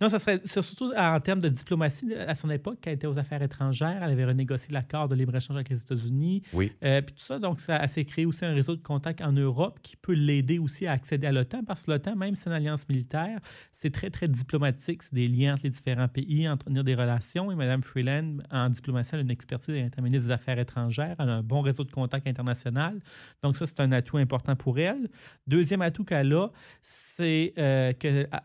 Non, 0.00 0.08
ça 0.08 0.18
serait 0.18 0.40
surtout 0.44 0.92
en 0.96 1.20
termes 1.20 1.40
de 1.40 1.48
diplomatie. 1.48 2.14
À 2.14 2.34
son 2.34 2.50
époque, 2.50 2.78
elle 2.86 2.94
était 2.94 3.06
aux 3.06 3.18
affaires 3.18 3.42
étrangères, 3.42 4.02
elle 4.02 4.10
avait 4.10 4.24
renégocié 4.24 4.72
l'accord 4.72 5.08
de 5.08 5.14
libre-échange 5.14 5.56
avec 5.56 5.68
les 5.68 5.80
États-Unis. 5.80 6.42
Oui. 6.52 6.72
Euh, 6.84 7.00
puis 7.02 7.14
tout 7.14 7.22
ça, 7.22 7.38
donc, 7.38 7.60
ça, 7.60 7.76
elle 7.82 7.88
s'est 7.88 8.04
créé 8.04 8.26
aussi 8.26 8.44
un 8.44 8.52
réseau 8.54 8.76
de 8.76 8.82
contacts 8.82 9.20
en 9.22 9.32
Europe 9.32 9.78
qui 9.82 9.96
peut 9.96 10.12
l'aider 10.14 10.58
aussi 10.58 10.86
à 10.86 10.92
accéder 10.92 11.26
à 11.26 11.32
l'OTAN 11.32 11.62
parce 11.64 11.84
que 11.84 11.90
l'OTAN, 11.92 12.16
même 12.16 12.34
si 12.34 12.42
c'est 12.42 12.50
une 12.50 12.56
alliance 12.56 12.88
militaire, 12.88 13.38
c'est 13.72 13.90
très, 13.92 14.10
très 14.10 14.28
diplomatique. 14.28 15.02
C'est 15.02 15.14
des 15.14 15.28
liens 15.28 15.54
entre 15.54 15.62
les 15.64 15.70
différents 15.70 16.08
pays, 16.08 16.48
entretenir 16.48 16.84
des 16.84 16.94
relations. 16.94 17.50
Et 17.50 17.54
Mme 17.54 17.82
Freeland, 17.82 18.38
en 18.50 18.68
diplomatie, 18.68 19.10
elle 19.14 19.20
a 19.20 19.22
une 19.22 19.30
expertise 19.30 19.74
elle 19.74 19.90
est 19.96 20.00
ministre 20.00 20.28
des 20.28 20.32
Affaires 20.34 20.58
étrangères. 20.58 21.16
Elle 21.18 21.28
a 21.28 21.34
un 21.36 21.42
bon 21.42 21.60
réseau 21.60 21.84
de 21.84 21.90
contacts 21.90 22.26
international. 22.26 22.98
Donc, 23.42 23.56
ça, 23.56 23.66
c'est 23.66 23.80
un 23.80 23.92
atout 23.92 24.16
important 24.18 24.56
pour 24.56 24.78
elle. 24.78 25.08
Deuxième 25.46 25.82
atout 25.82 26.04
qu'elle 26.04 26.32
a, 26.32 26.48
c'est 26.82 27.52
euh, 27.58 27.92
que 27.92 28.26
à- 28.32 28.42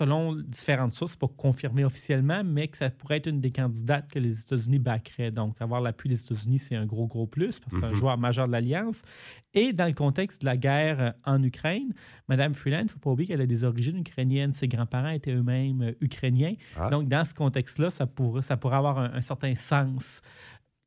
selon 0.00 0.34
différentes 0.34 0.92
sources, 0.92 1.14
pas 1.16 1.28
confirmé 1.28 1.84
officiellement, 1.84 2.42
mais 2.42 2.68
que 2.68 2.78
ça 2.78 2.88
pourrait 2.88 3.18
être 3.18 3.26
une 3.26 3.40
des 3.40 3.50
candidates 3.50 4.10
que 4.10 4.18
les 4.18 4.40
États-Unis 4.40 4.78
backeraient. 4.78 5.30
Donc, 5.30 5.60
avoir 5.60 5.82
l'appui 5.82 6.08
des 6.08 6.18
États-Unis, 6.20 6.58
c'est 6.58 6.74
un 6.74 6.86
gros, 6.86 7.06
gros 7.06 7.26
plus 7.26 7.58
parce 7.60 7.74
que 7.74 7.80
c'est 7.80 7.86
un 7.86 7.90
Mhm. 7.90 7.94
joueur 7.96 8.16
majeur 8.18 8.46
de 8.46 8.52
l'Alliance. 8.52 9.02
Et 9.52 9.72
dans 9.74 9.86
le 9.86 9.92
contexte 9.92 10.40
de 10.40 10.46
la 10.46 10.56
guerre 10.56 11.00
euh, 11.00 11.10
en 11.24 11.42
Ukraine, 11.42 11.92
Mme 12.28 12.54
Freeland, 12.54 12.80
il 12.80 12.84
ne 12.84 12.88
faut 12.90 12.98
pas 12.98 13.10
oublier 13.10 13.28
qu'elle 13.28 13.40
a 13.42 13.46
des 13.46 13.64
origines 13.64 13.98
ukrainiennes. 13.98 14.54
Ses 14.54 14.68
grands-parents 14.68 15.10
étaient 15.10 15.32
eux-mêmes 15.34 15.82
euh, 15.82 15.92
ukrainiens. 16.00 16.54
Ah. 16.76 16.88
Donc, 16.88 17.08
dans 17.08 17.24
ce 17.24 17.34
contexte-là, 17.34 17.90
ça 17.90 18.06
pourrait, 18.06 18.42
ça 18.42 18.56
pourrait 18.56 18.76
avoir 18.76 18.98
un, 18.98 19.12
un 19.12 19.20
certain 19.20 19.54
sens. 19.54 20.22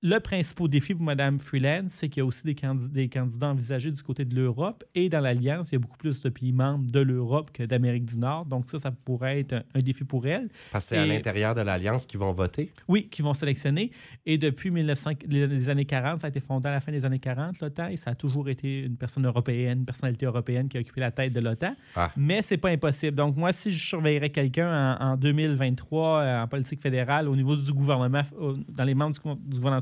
Le 0.06 0.20
principal 0.20 0.68
défi 0.68 0.94
pour 0.94 1.06
Mme 1.06 1.40
Freeland, 1.40 1.86
c'est 1.88 2.10
qu'il 2.10 2.20
y 2.20 2.24
a 2.24 2.26
aussi 2.26 2.44
des, 2.46 2.56
candid- 2.56 2.92
des 2.92 3.08
candidats 3.08 3.48
envisagés 3.48 3.90
du 3.90 4.04
côté 4.04 4.26
de 4.26 4.36
l'Europe. 4.36 4.84
Et 4.96 5.08
dans 5.08 5.22
l'Alliance, 5.22 5.70
il 5.72 5.76
y 5.76 5.78
a 5.78 5.80
beaucoup 5.80 5.96
plus 5.98 6.22
de 6.22 6.28
pays 6.28 6.52
membres 6.52 6.92
de 6.92 7.00
l'Europe 7.00 7.52
que 7.54 7.64
d'Amérique 7.64 8.04
du 8.06 8.18
Nord. 8.18 8.46
Donc, 8.46 8.70
ça, 8.70 8.80
ça 8.80 8.92
pourrait 8.92 9.40
être 9.40 9.54
un, 9.54 9.64
un 9.76 9.80
défi 9.80 10.04
pour 10.04 10.28
elle. 10.28 10.50
Parce 10.74 10.90
que 10.90 10.96
c'est 10.96 11.02
à 11.02 11.06
l'intérieur 11.06 11.56
de 11.56 11.62
l'Alliance 11.62 12.06
qu'ils 12.06 12.20
vont 12.20 12.34
voter? 12.34 12.70
Oui, 12.90 13.08
qui 13.10 13.22
vont 13.22 13.34
sélectionner. 13.34 13.92
Et 14.26 14.38
depuis 14.38 14.72
1900, 14.72 15.12
les, 15.30 15.48
les 15.48 15.70
années 15.70 15.86
40, 15.86 16.20
ça 16.20 16.28
a 16.28 16.30
été 16.30 16.42
fondé 16.42 16.68
à 16.68 16.72
la 16.74 16.82
fin 16.82 16.92
des 16.92 17.06
années 17.06 17.20
40, 17.20 17.62
l'OTAN, 17.62 17.88
et 17.88 17.96
ça 17.96 18.12
a 18.12 18.16
toujours 18.16 18.50
été 18.50 18.82
une 18.82 18.98
personne 18.98 19.26
européenne, 19.26 19.80
une 19.80 19.86
personnalité 19.86 20.26
européenne 20.26 20.68
qui 20.68 20.76
a 20.78 20.82
occupé 20.82 21.00
la 21.00 21.12
tête 21.12 21.32
de 21.32 21.40
l'OTAN. 21.40 21.76
Ah. 21.96 22.12
Mais 22.18 22.42
c'est 22.42 22.58
pas 22.58 22.72
impossible. 22.72 23.16
Donc, 23.16 23.38
moi, 23.38 23.54
si 23.54 23.72
je 23.72 23.82
surveillerais 23.82 24.32
quelqu'un 24.32 24.98
en, 25.00 25.12
en 25.14 25.16
2023 25.16 26.20
euh, 26.20 26.44
en 26.44 26.48
politique 26.50 26.82
fédérale 26.82 27.30
au 27.30 27.38
niveau 27.38 27.56
du 27.56 27.72
gouvernement, 27.72 28.24
dans 28.68 28.84
les 28.84 28.96
membres 28.96 29.16
du 29.16 29.56
gouvernement 29.60 29.80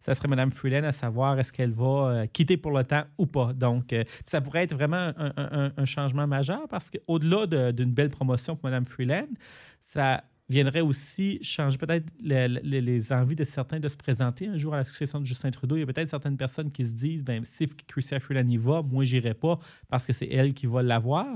Ça 0.00 0.14
serait 0.14 0.28
Mme 0.28 0.50
Freeland 0.50 0.84
à 0.84 0.92
savoir 0.92 1.38
est-ce 1.38 1.52
qu'elle 1.52 1.72
va 1.72 1.84
euh, 1.84 2.26
quitter 2.26 2.56
pour 2.56 2.72
l'OTAN 2.72 3.04
ou 3.18 3.26
pas. 3.26 3.52
Donc, 3.52 3.92
euh, 3.92 4.04
ça 4.26 4.40
pourrait 4.40 4.64
être 4.64 4.74
vraiment 4.74 5.12
un, 5.16 5.84
changement 5.84 6.26
majeur 6.26 6.66
parce 6.68 6.90
qu'au-delà 6.90 7.46
de- 7.46 7.70
d'une 7.70 7.92
belle 7.92 8.10
promotion 8.10 8.56
pour 8.56 8.68
Mme 8.68 8.86
Freeland, 8.86 9.28
ça 9.80 10.24
viendrait 10.48 10.82
aussi 10.82 11.38
changer 11.42 11.78
peut-être 11.78 12.04
le- 12.22 12.46
le- 12.62 12.80
les 12.80 13.12
envies 13.12 13.34
de 13.36 13.44
certains 13.44 13.80
de 13.80 13.88
se 13.88 13.96
présenter 13.96 14.46
un 14.46 14.58
jour 14.58 14.74
à 14.74 14.78
la 14.78 14.84
succession 14.84 15.18
de 15.20 15.26
Justin 15.26 15.50
Trudeau. 15.50 15.76
Il 15.76 15.80
y 15.80 15.82
a 15.82 15.86
peut-être 15.86 16.10
certaines 16.10 16.36
personnes 16.36 16.70
qui 16.70 16.84
se 16.84 16.94
disent 16.94 17.22
ben, 17.24 17.42
si 17.44 17.66
Chrystia 17.86 18.20
Freeland 18.20 18.48
y 18.48 18.56
va, 18.58 18.82
moi, 18.82 19.04
j'irai 19.04 19.32
pas 19.34 19.58
parce 19.88 20.04
que 20.06 20.12
c'est 20.12 20.28
elle 20.28 20.52
qui 20.52 20.66
va 20.66 20.82
l'avoir. 20.82 21.26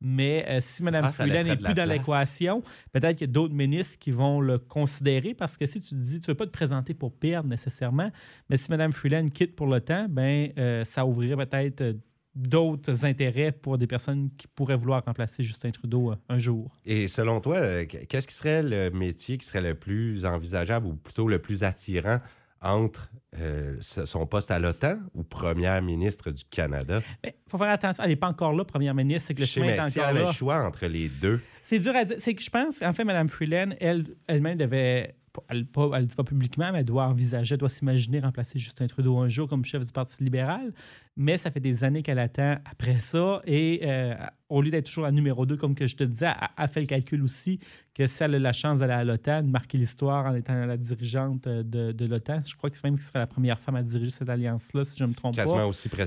Mais 0.00 0.44
euh, 0.48 0.58
si 0.60 0.82
Mme 0.82 1.04
Ah, 1.06 1.10
Freeland 1.10 1.44
n'est 1.44 1.56
plus 1.56 1.74
dans 1.74 1.84
l'équation, 1.88 2.62
peut-être 2.92 3.16
qu'il 3.18 3.26
y 3.28 3.30
a 3.30 3.32
d'autres 3.32 3.54
ministres 3.54 3.98
qui 3.98 4.10
vont 4.10 4.40
le 4.40 4.58
considérer 4.58 5.34
parce 5.34 5.56
que 5.56 5.66
si 5.66 5.80
tu 5.80 5.90
te 5.90 5.94
dis, 5.94 6.18
tu 6.20 6.28
ne 6.30 6.32
veux 6.32 6.36
pas 6.36 6.46
te 6.46 6.50
présenter 6.50 6.92
pour 6.94 7.12
perdre 7.12 7.48
nécessairement, 7.48 8.10
mais 8.48 8.56
si 8.56 8.70
Mme 8.70 8.92
Freeland 8.92 9.28
quitte 9.28 9.54
pour 9.56 9.66
le 9.68 9.80
temps, 9.80 10.06
ben, 10.08 10.50
euh, 10.58 10.84
ça 10.84 11.06
ouvrirait 11.06 11.36
peut-être 11.46 11.80
euh, 11.82 11.92
d'autres 12.34 13.04
intérêts 13.04 13.52
pour 13.52 13.78
des 13.78 13.86
personnes 13.86 14.30
qui 14.36 14.46
pourraient 14.48 14.76
vouloir 14.76 15.04
remplacer 15.04 15.42
Justin 15.42 15.70
Trudeau 15.70 16.12
euh, 16.12 16.16
un 16.28 16.38
jour. 16.38 16.70
Et 16.84 17.08
selon 17.08 17.40
toi, 17.40 17.56
euh, 17.56 17.84
qu'est-ce 17.86 18.26
qui 18.26 18.34
serait 18.34 18.62
le 18.62 18.90
métier 18.90 19.38
qui 19.38 19.46
serait 19.46 19.60
le 19.60 19.74
plus 19.74 20.24
envisageable 20.24 20.86
ou 20.86 20.94
plutôt 20.94 21.28
le 21.28 21.38
plus 21.38 21.62
attirant 21.62 22.20
entre 22.62 23.10
euh, 23.38 23.76
son 23.80 24.26
poste 24.26 24.50
à 24.50 24.58
l'OTAN 24.58 24.98
ou 25.14 25.24
première 25.24 25.82
ministre 25.82 26.30
du 26.30 26.44
Canada? 26.44 27.02
Il 27.24 27.32
faut 27.48 27.58
faire 27.58 27.70
attention. 27.70 28.02
Elle 28.04 28.10
n'est 28.10 28.16
pas 28.16 28.28
encore 28.28 28.52
là, 28.52 28.64
première 28.64 28.94
ministre. 28.94 29.28
C'est 29.28 29.34
que 29.34 29.40
le 29.40 29.46
chemin 29.46 29.68
est 29.68 29.76
mais 29.76 29.90
si 29.90 29.98
encore 29.98 30.10
elle 30.10 30.16
avait 30.16 30.24
là. 30.24 30.30
le 30.30 30.34
choix 30.34 30.62
entre 30.64 30.86
les 30.86 31.08
deux, 31.08 31.40
C'est 31.64 31.80
dur 31.80 31.94
à 31.94 32.04
dire. 32.04 32.16
C'est 32.18 32.34
que 32.34 32.42
je 32.42 32.50
pense, 32.50 32.80
en 32.82 32.92
fait, 32.92 33.04
Mme 33.04 33.28
Freeland, 33.28 33.70
elle, 33.80 34.06
elle-même 34.26 34.56
devait. 34.56 35.16
Elle 35.48 35.66
ne 35.74 35.98
le 35.98 36.04
dit 36.04 36.14
pas 36.14 36.24
publiquement, 36.24 36.70
mais 36.72 36.80
elle 36.80 36.84
doit 36.84 37.06
envisager, 37.06 37.54
elle 37.54 37.58
doit 37.58 37.70
s'imaginer 37.70 38.20
remplacer 38.20 38.58
Justin 38.58 38.86
Trudeau 38.86 39.16
un 39.16 39.28
jour 39.28 39.48
comme 39.48 39.64
chef 39.64 39.82
du 39.82 39.90
Parti 39.90 40.22
libéral. 40.22 40.74
Mais 41.16 41.36
ça 41.36 41.50
fait 41.50 41.60
des 41.60 41.84
années 41.84 42.02
qu'elle 42.02 42.18
attend 42.18 42.56
après 42.64 42.98
ça. 42.98 43.42
Et 43.44 43.80
euh, 43.84 44.14
au 44.48 44.62
lieu 44.62 44.70
d'être 44.70 44.86
toujours 44.86 45.04
la 45.04 45.12
numéro 45.12 45.44
2, 45.44 45.56
comme 45.56 45.74
que 45.74 45.86
je 45.86 45.96
te 45.96 46.04
disais, 46.04 46.26
elle, 46.26 46.48
elle 46.56 46.68
fait 46.68 46.80
le 46.80 46.86
calcul 46.86 47.22
aussi 47.22 47.58
que 47.94 48.06
si 48.06 48.22
elle 48.22 48.34
a 48.34 48.38
la 48.38 48.52
chance 48.52 48.80
d'aller 48.80 48.94
à 48.94 49.04
l'OTAN, 49.04 49.42
de 49.42 49.50
marquer 49.50 49.76
l'histoire 49.76 50.26
en 50.26 50.34
étant 50.34 50.54
la 50.64 50.76
dirigeante 50.78 51.46
de, 51.46 51.92
de 51.92 52.06
l'OTAN, 52.06 52.40
je 52.46 52.56
crois 52.56 52.70
que 52.70 52.76
c'est 52.76 52.84
même 52.84 52.96
qui 52.96 53.02
serait 53.04 53.18
la 53.18 53.26
première 53.26 53.60
femme 53.60 53.76
à 53.76 53.82
diriger 53.82 54.10
cette 54.10 54.28
alliance-là, 54.28 54.84
si 54.84 54.96
je 54.96 55.04
ne 55.04 55.10
me 55.10 55.14
trompe 55.14 55.36
pas. 55.36 55.42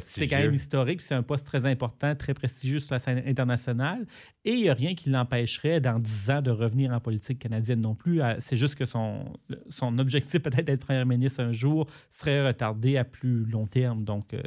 C'est 0.10 0.28
quand 0.28 0.38
même 0.38 0.54
historique, 0.54 0.98
puis 1.00 1.08
c'est 1.08 1.16
un 1.16 1.24
poste 1.24 1.46
très 1.46 1.66
important, 1.66 2.16
très 2.16 2.34
prestigieux 2.34 2.80
sur 2.80 2.94
la 2.94 3.00
scène 3.00 3.22
internationale. 3.28 4.08
Et 4.44 4.54
il 4.54 4.62
n'y 4.64 4.70
a 4.70 4.74
rien 4.74 4.96
qui 4.96 5.10
l'empêcherait 5.10 5.80
dans 5.80 6.00
10 6.00 6.30
ans 6.32 6.42
de 6.42 6.52
revenir 6.52 6.92
en 6.92 7.00
politique 7.00 7.40
canadienne 7.40 7.82
non 7.82 7.94
plus. 7.94 8.22
Euh, 8.22 8.36
C'est 8.40 8.58
juste 8.58 8.76
que 8.76 8.86
son, 8.86 9.34
son 9.70 9.98
objectif, 10.00 10.42
peut-être 10.42 10.66
d'être 10.66 10.86
premier 10.86 11.06
ministre 11.06 11.42
un 11.42 11.52
jour, 11.52 11.88
serait 12.10 12.48
retardé 12.48 12.98
à 12.98 13.04
plus 13.04 13.46
long 13.46 13.66
terme. 13.66 14.04
Donc, 14.04 14.34
euh, 14.34 14.42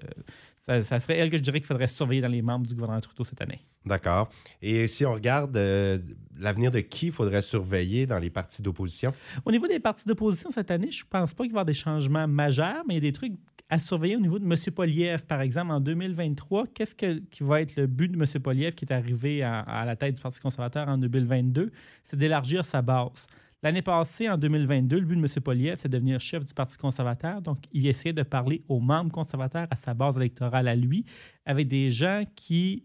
ça, 0.69 0.83
ça 0.83 1.01
serait 1.01 1.17
elle 1.17 1.31
que 1.31 1.39
je 1.39 1.43
dirais 1.43 1.61
qu'il 1.61 1.67
faudrait 1.67 1.87
surveiller 1.87 2.21
dans 2.21 2.29
les 2.29 2.43
membres 2.43 2.67
du 2.67 2.75
gouvernement 2.75 3.01
Trudeau 3.01 3.25
cette 3.25 3.41
année. 3.41 3.61
D'accord. 3.87 4.29
Et 4.61 4.87
si 4.87 5.07
on 5.07 5.15
regarde 5.15 5.57
euh, 5.57 5.99
l'avenir 6.39 6.71
de 6.71 6.81
qui 6.81 7.11
faudrait 7.11 7.41
surveiller 7.41 8.07
dans 8.07 8.19
les 8.19 8.29
partis 8.29 8.61
d'opposition? 8.61 9.15
Au 9.47 9.51
niveau 9.51 9.67
des 9.67 9.81
partis 9.81 10.07
d'opposition 10.07 10.51
cette 10.51 10.71
année, 10.71 10.91
je 10.91 11.05
ne 11.05 11.09
pense 11.09 11.33
pas 11.33 11.45
qu'il 11.45 11.53
va 11.53 11.61
y 11.61 11.61
avoir 11.61 11.65
des 11.65 11.73
changements 11.73 12.29
majeurs, 12.29 12.85
mais 12.87 12.95
il 12.95 12.97
y 12.97 13.07
a 13.07 13.11
des 13.11 13.13
trucs 13.13 13.33
à 13.71 13.79
surveiller 13.79 14.17
au 14.17 14.21
niveau 14.21 14.39
de 14.39 14.45
M. 14.45 14.57
Poliev, 14.75 15.25
par 15.25 15.41
exemple, 15.41 15.73
en 15.73 15.81
2023. 15.81 16.67
Qu'est-ce 16.75 16.95
que, 16.95 17.19
qui 17.31 17.43
va 17.43 17.63
être 17.63 17.77
le 17.77 17.87
but 17.87 18.13
de 18.13 18.19
M. 18.19 18.43
Poliev 18.43 18.75
qui 18.75 18.85
est 18.85 18.93
arrivé 18.93 19.43
à, 19.43 19.61
à 19.61 19.87
la 19.87 19.97
tête 19.97 20.17
du 20.17 20.23
Parti 20.23 20.41
conservateur 20.41 20.87
en 20.89 20.99
2022? 20.99 21.71
C'est 22.05 22.17
d'élargir 22.17 22.65
sa 22.65 22.83
base. 22.83 23.27
L'année 23.63 23.83
passée, 23.83 24.29
en 24.31 24.39
2022, 24.39 25.01
le 25.01 25.05
but 25.05 25.17
de 25.17 25.21
M. 25.21 25.43
Poliev, 25.43 25.77
c'est 25.79 25.89
de 25.89 25.95
devenir 25.95 26.21
chef 26.21 26.45
du 26.45 26.55
Parti 26.55 26.77
conservateur. 26.77 27.43
Donc, 27.43 27.59
il 27.73 27.87
essayait 27.87 28.13
de 28.13 28.23
parler 28.23 28.63
aux 28.69 28.79
membres 28.79 29.11
conservateurs, 29.11 29.67
à 29.71 29.77
sa 29.77 29.95
base 29.95 30.17
électorale 30.17 30.69
à 30.69 30.77
lui, 30.77 31.05
avec 31.45 31.67
des 31.67 31.91
gens 31.91 32.23
qui, 32.37 32.85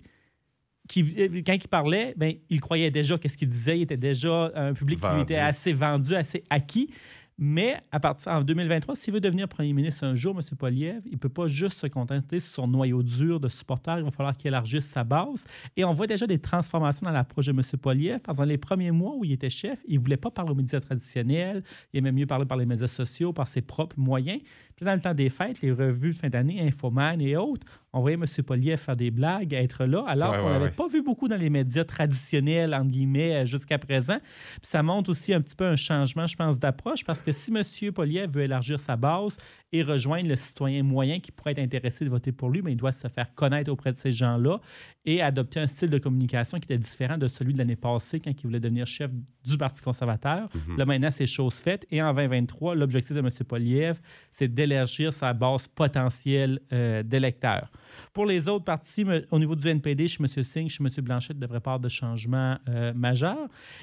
qui 0.89 1.43
quand 1.43 1.53
il 1.53 1.67
parlait, 1.67 2.15
ben, 2.17 2.33
il 2.49 2.59
croyait 2.59 2.89
déjà 2.89 3.19
qu'est-ce 3.19 3.37
qu'il 3.37 3.49
disait. 3.49 3.77
Il 3.77 3.81
était 3.83 3.97
déjà 3.97 4.51
un 4.55 4.73
public 4.73 4.99
qui 4.99 5.05
Vendu. 5.05 5.21
était 5.21 5.37
assez 5.37 5.73
vendu, 5.73 6.15
assez 6.15 6.43
acquis. 6.49 6.89
Mais 7.37 7.81
à 7.91 7.99
partir 7.99 8.31
en 8.31 8.41
2023, 8.41 8.95
s'il 8.95 9.13
veut 9.13 9.19
devenir 9.19 9.47
premier 9.47 9.73
ministre 9.73 10.03
un 10.03 10.13
jour, 10.13 10.35
M. 10.35 10.57
Poliev, 10.57 11.01
il 11.05 11.13
ne 11.13 11.17
peut 11.17 11.29
pas 11.29 11.47
juste 11.47 11.79
se 11.79 11.87
contenter 11.87 12.39
sur 12.39 12.53
son 12.53 12.67
noyau 12.67 13.01
dur 13.01 13.39
de 13.39 13.47
supporters. 13.49 13.97
Il 13.97 14.03
va 14.03 14.11
falloir 14.11 14.37
qu'il 14.37 14.49
élargisse 14.49 14.85
sa 14.85 15.03
base. 15.03 15.45
Et 15.75 15.83
on 15.83 15.93
voit 15.93 16.07
déjà 16.07 16.27
des 16.27 16.39
transformations 16.39 17.05
dans 17.05 17.11
l'approche 17.11 17.47
de 17.47 17.51
M. 17.51 17.61
Poliev. 17.81 18.19
Dans 18.23 18.43
les 18.43 18.57
premiers 18.57 18.91
mois 18.91 19.15
où 19.15 19.25
il 19.25 19.31
était 19.31 19.49
chef, 19.49 19.83
il 19.87 19.97
ne 19.97 20.03
voulait 20.03 20.17
pas 20.17 20.29
parler 20.29 20.51
aux 20.51 20.55
médias 20.55 20.79
traditionnels. 20.79 21.63
Il 21.91 21.97
aimait 21.97 22.11
mieux 22.11 22.27
parler 22.27 22.45
par 22.45 22.57
les 22.57 22.65
médias 22.65 22.87
sociaux, 22.87 23.33
par 23.33 23.47
ses 23.47 23.61
propres 23.61 23.99
moyens. 23.99 24.41
Puis 24.75 24.85
dans 24.85 24.93
le 24.93 24.99
temps 25.01 25.13
des 25.13 25.29
fêtes, 25.29 25.61
les 25.61 25.71
revues 25.71 26.11
de 26.11 26.15
fin 26.15 26.29
d'année, 26.29 26.61
Infoman 26.67 27.19
et 27.21 27.35
autres, 27.37 27.65
on 27.93 28.01
voyait 28.01 28.17
M. 28.17 28.25
Poliev 28.45 28.77
faire 28.77 28.95
des 28.95 29.11
blagues, 29.11 29.53
être 29.53 29.85
là, 29.85 30.03
alors 30.07 30.31
Ouais, 30.31 30.37
qu'on 30.39 30.49
n'avait 30.49 30.65
ouais. 30.65 30.71
pas 30.71 30.87
vu 30.87 31.03
beaucoup 31.03 31.27
dans 31.27 31.35
les 31.37 31.49
médias 31.51 31.83
traditionnels, 31.83 32.73
entre 32.73 32.89
guillemets, 32.89 33.35
euh, 33.35 33.45
jusqu'à 33.45 33.77
présent. 33.77 34.17
Puis 34.19 34.61
ça 34.71 34.81
montre 34.81 35.11
aussi 35.11 35.33
un 35.33 35.41
petit 35.41 35.55
peu 35.55 35.65
un 35.65 35.75
changement, 35.75 36.25
je 36.25 36.35
pense, 36.35 36.57
d'approche, 36.59 37.03
parce 37.03 37.21
que 37.21 37.31
si 37.31 37.51
M. 37.55 37.91
Poliev 37.93 38.31
veut 38.31 38.41
élargir 38.43 38.79
sa 38.79 38.95
base 38.95 39.37
et 39.73 39.81
rejoindre 39.81 40.29
le 40.29 40.35
citoyen 40.35 40.83
moyen 40.83 41.19
qui 41.19 41.31
pourrait 41.31 41.51
être 41.51 41.59
intéressé 41.59 42.05
de 42.05 42.09
voter 42.09 42.31
pour 42.31 42.49
lui, 42.49 42.61
mais 42.61 42.71
il 42.71 42.77
doit 42.77 42.91
se 42.91 43.07
faire 43.07 43.33
connaître 43.33 43.71
auprès 43.71 43.91
de 43.91 43.97
ces 43.97 44.11
gens-là 44.11 44.61
et 45.03 45.21
adopter 45.21 45.59
un 45.59 45.67
style 45.67 45.89
de 45.89 45.97
communication 45.97 46.59
qui 46.59 46.65
était 46.65 46.77
différent 46.77 47.17
de 47.17 47.27
celui 47.27 47.53
de 47.53 47.57
l'année 47.57 47.75
passée 47.75 48.19
quand 48.19 48.31
il 48.31 48.43
voulait 48.43 48.59
devenir 48.59 48.85
chef 48.85 49.09
du 49.43 49.57
Parti 49.57 49.81
conservateur. 49.81 50.47
Là, 50.77 50.85
maintenant, 50.85 51.09
c'est 51.11 51.25
chose 51.25 51.55
faite. 51.55 51.85
Et 51.91 52.01
en 52.01 52.13
2023, 52.13 52.75
l'objectif 52.75 53.15
de 53.15 53.19
M. 53.19 53.29
Poliev, 53.47 53.99
c'est 54.31 54.47
d'élargir 54.47 55.11
sa 55.11 55.33
base 55.33 55.67
potentielle 55.67 56.59
euh, 56.71 57.01
d'électeurs. 57.01 57.71
Pour 58.13 58.25
les 58.25 58.47
autres 58.47 58.65
partis, 58.65 59.03
me- 59.05 59.25
au 59.31 59.39
niveau 59.39 59.55
du 59.55 59.67
NPD, 59.67 60.07
chez 60.07 60.17
M. 60.21 60.27
Singh, 60.43 60.69
chez 60.69 60.83
M. 60.83 60.89
Blanchet, 61.03 61.33
ne 61.33 61.39
devrait 61.39 61.59
pas 61.59 61.71
avoir 61.71 61.79
de 61.79 61.89
changement 61.89 62.57
euh, 62.69 62.93
majeur. 62.93 63.37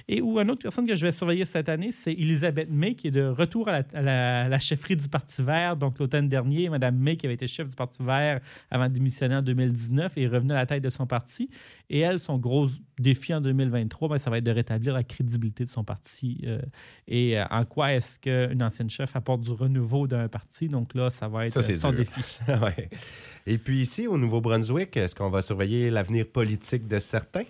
Et 0.08 0.20
ou 0.20 0.38
une 0.38 0.50
autre 0.50 0.62
personne 0.62 0.86
que 0.86 0.94
je 0.94 1.06
vais 1.06 1.10
surveiller 1.12 1.44
cette 1.44 1.68
année, 1.68 1.92
c'est 1.92 2.12
Elisabeth 2.12 2.68
May, 2.70 2.94
qui 2.94 3.08
est 3.08 3.10
de 3.12 3.24
retour 3.26 3.68
à 3.68 3.80
la, 3.80 3.84
à 3.94 4.02
la- 4.02 4.42
à 4.44 4.48
la 4.48 4.58
chefferie 4.58 4.96
du 4.96 5.08
Parti 5.08 5.42
vert. 5.42 5.76
Donc, 5.76 5.98
l'automne 5.98 6.28
dernier, 6.28 6.68
Mme 6.68 6.96
May, 6.96 7.16
qui 7.16 7.26
avait 7.26 7.34
été 7.34 7.46
chef 7.46 7.68
du 7.68 7.74
Parti 7.76 8.02
vert 8.02 8.40
avant 8.70 8.88
de 8.88 8.92
démissionner 8.94 9.36
en 9.36 9.42
2019, 9.42 10.16
est 10.16 10.26
revenue 10.26 10.52
à 10.52 10.56
la 10.56 10.66
tête 10.66 10.82
de 10.82 10.90
son 10.90 11.06
parti. 11.06 11.50
Et 11.88 12.00
elle, 12.00 12.18
son 12.18 12.38
gros 12.38 12.68
défi 13.00 13.34
en 13.34 13.40
2023, 13.40 14.08
ben, 14.08 14.18
ça 14.18 14.30
va 14.30 14.38
être 14.38 14.44
de 14.44 14.50
rétablir 14.50 14.92
la 14.94 15.02
crédibilité 15.02 15.64
de 15.64 15.68
son 15.68 15.82
parti. 15.84 16.40
euh, 16.46 16.60
et 17.08 17.38
euh, 17.38 17.44
en 17.50 17.64
quoi 17.64 17.92
est-ce 17.92 18.18
qu'une 18.18 18.62
ancienne 18.62 18.90
chef 18.90 19.16
apporte 19.16 19.40
du 19.40 19.50
renouveau 19.50 20.06
d'un 20.06 20.28
parti? 20.28 20.68
Donc 20.68 20.94
là, 20.94 21.10
ça 21.10 21.26
va 21.28 21.46
être 21.46 21.52
Ça, 21.52 21.62
son 21.62 21.90
dur. 21.90 21.98
défi. 21.98 22.20
Ouais. 22.48 22.88
Et 23.46 23.56
puis 23.58 23.80
ici, 23.80 24.06
au 24.06 24.18
Nouveau-Brunswick, 24.18 24.96
est-ce 24.98 25.14
qu'on 25.14 25.30
va 25.30 25.40
surveiller 25.42 25.90
l'avenir 25.90 26.26
politique 26.26 26.86
de 26.86 26.98
certains? 26.98 27.44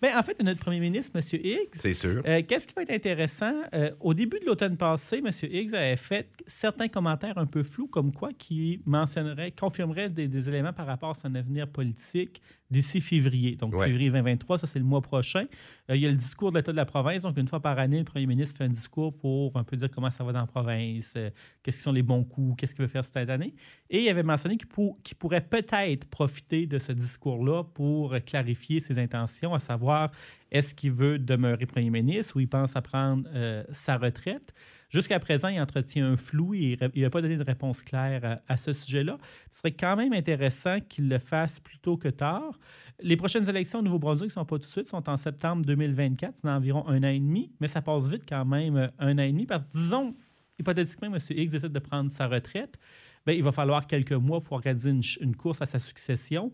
Ben, 0.00 0.16
en 0.16 0.22
fait, 0.22 0.42
notre 0.42 0.58
premier 0.60 0.80
ministre, 0.80 1.12
M. 1.14 1.22
Higgs, 1.44 1.68
C'est 1.74 1.92
sûr. 1.94 2.22
Euh, 2.26 2.42
Qu'est-ce 2.48 2.66
qui 2.66 2.74
va 2.74 2.82
être 2.82 2.90
intéressant? 2.92 3.52
Au 4.00 4.14
début 4.14 4.40
de 4.40 4.46
l'automne 4.46 4.76
passé, 4.76 5.18
M. 5.24 5.30
Higgs 5.42 5.74
avait 5.74 5.96
fait 5.96 6.28
certains 6.46 6.88
commentaires 6.88 7.36
un 7.38 7.46
peu 7.46 7.62
flous, 7.62 7.86
comme 7.88 8.12
quoi 8.12 8.30
qui 8.36 8.80
mentionnerait, 8.86 9.50
confirmerait 9.52 10.08
des, 10.08 10.28
des 10.28 10.48
éléments 10.48 10.72
par 10.72 10.86
rapport 10.86 11.10
à 11.10 11.14
son 11.14 11.34
avenir 11.34 11.68
politique 11.68 12.40
d'ici 12.70 13.00
février. 13.00 13.54
Donc, 13.56 13.74
Ouais. 13.74 13.86
février 13.86 14.08
2023, 14.10 14.58
ça, 14.58 14.66
c'est 14.66 14.78
le 14.78 14.84
mois 14.84 14.93
prochain. 15.00 15.46
Euh, 15.90 15.96
il 15.96 16.02
y 16.02 16.06
a 16.06 16.10
le 16.10 16.16
discours 16.16 16.50
de 16.50 16.58
l'État 16.58 16.72
de 16.72 16.76
la 16.76 16.84
province. 16.84 17.22
Donc, 17.22 17.36
une 17.36 17.48
fois 17.48 17.60
par 17.60 17.78
année, 17.78 17.98
le 17.98 18.04
premier 18.04 18.26
ministre 18.26 18.56
fait 18.58 18.64
un 18.64 18.68
discours 18.68 19.16
pour 19.16 19.56
un 19.56 19.64
peu 19.64 19.76
dire 19.76 19.90
comment 19.90 20.10
ça 20.10 20.24
va 20.24 20.32
dans 20.32 20.40
la 20.40 20.46
province, 20.46 21.14
euh, 21.16 21.30
qu'est-ce 21.62 21.82
sont 21.82 21.92
les 21.92 22.02
bons 22.02 22.24
coups, 22.24 22.56
qu'est-ce 22.56 22.74
qu'il 22.74 22.82
veut 22.82 22.90
faire 22.90 23.04
cette 23.04 23.28
année. 23.30 23.54
Et 23.90 24.02
il 24.02 24.08
avait 24.08 24.22
mentionné 24.22 24.56
qu'il 24.56 25.16
pourrait 25.16 25.46
peut-être 25.46 26.08
profiter 26.08 26.66
de 26.66 26.78
ce 26.78 26.92
discours-là 26.92 27.64
pour 27.64 28.14
clarifier 28.24 28.80
ses 28.80 28.98
intentions, 28.98 29.54
à 29.54 29.60
savoir 29.60 30.10
est-ce 30.54 30.74
qu'il 30.74 30.92
veut 30.92 31.18
demeurer 31.18 31.66
premier 31.66 31.90
ministre 31.90 32.36
ou 32.36 32.40
il 32.40 32.48
pense 32.48 32.76
à 32.76 32.82
prendre 32.82 33.28
euh, 33.34 33.64
sa 33.72 33.96
retraite. 33.96 34.54
Jusqu'à 34.94 35.18
présent, 35.18 35.48
il 35.48 35.60
entretient 35.60 36.06
un 36.06 36.16
flou 36.16 36.54
et 36.54 36.78
il 36.94 37.02
n'a 37.02 37.10
pas 37.10 37.20
donné 37.20 37.36
de 37.36 37.42
réponse 37.42 37.82
claire 37.82 38.24
à, 38.24 38.52
à 38.52 38.56
ce 38.56 38.72
sujet-là. 38.72 39.18
Ce 39.50 39.58
serait 39.58 39.72
quand 39.72 39.96
même 39.96 40.12
intéressant 40.12 40.78
qu'il 40.88 41.08
le 41.08 41.18
fasse 41.18 41.58
plus 41.58 41.80
tôt 41.80 41.96
que 41.96 42.06
tard. 42.06 42.60
Les 43.00 43.16
prochaines 43.16 43.48
élections 43.48 43.80
au 43.80 43.82
Nouveau-Brunswick 43.82 44.28
ne 44.28 44.34
sont 44.34 44.44
pas 44.44 44.54
tout 44.54 44.66
de 44.66 44.70
suite, 44.70 44.86
sont 44.86 45.10
en 45.10 45.16
septembre 45.16 45.64
2024, 45.66 46.36
c'est 46.40 46.48
environ 46.48 46.86
un 46.86 47.02
an 47.02 47.08
et 47.08 47.18
demi, 47.18 47.50
mais 47.58 47.66
ça 47.66 47.82
passe 47.82 48.08
vite 48.08 48.22
quand 48.28 48.44
même, 48.44 48.76
euh, 48.76 48.86
un 49.00 49.18
an 49.18 49.22
et 49.22 49.32
demi, 49.32 49.46
parce 49.46 49.62
que 49.62 49.72
disons, 49.72 50.14
hypothétiquement, 50.60 51.08
M. 51.12 51.18
Higgs 51.28 51.50
décide 51.50 51.72
de 51.72 51.78
prendre 51.80 52.08
sa 52.08 52.28
retraite, 52.28 52.78
ben, 53.26 53.32
il 53.32 53.42
va 53.42 53.50
falloir 53.50 53.88
quelques 53.88 54.12
mois 54.12 54.42
pour 54.42 54.52
organiser 54.52 54.92
une, 55.20 55.34
course 55.34 55.60
à 55.60 55.66
sa 55.66 55.80
succession 55.80 56.52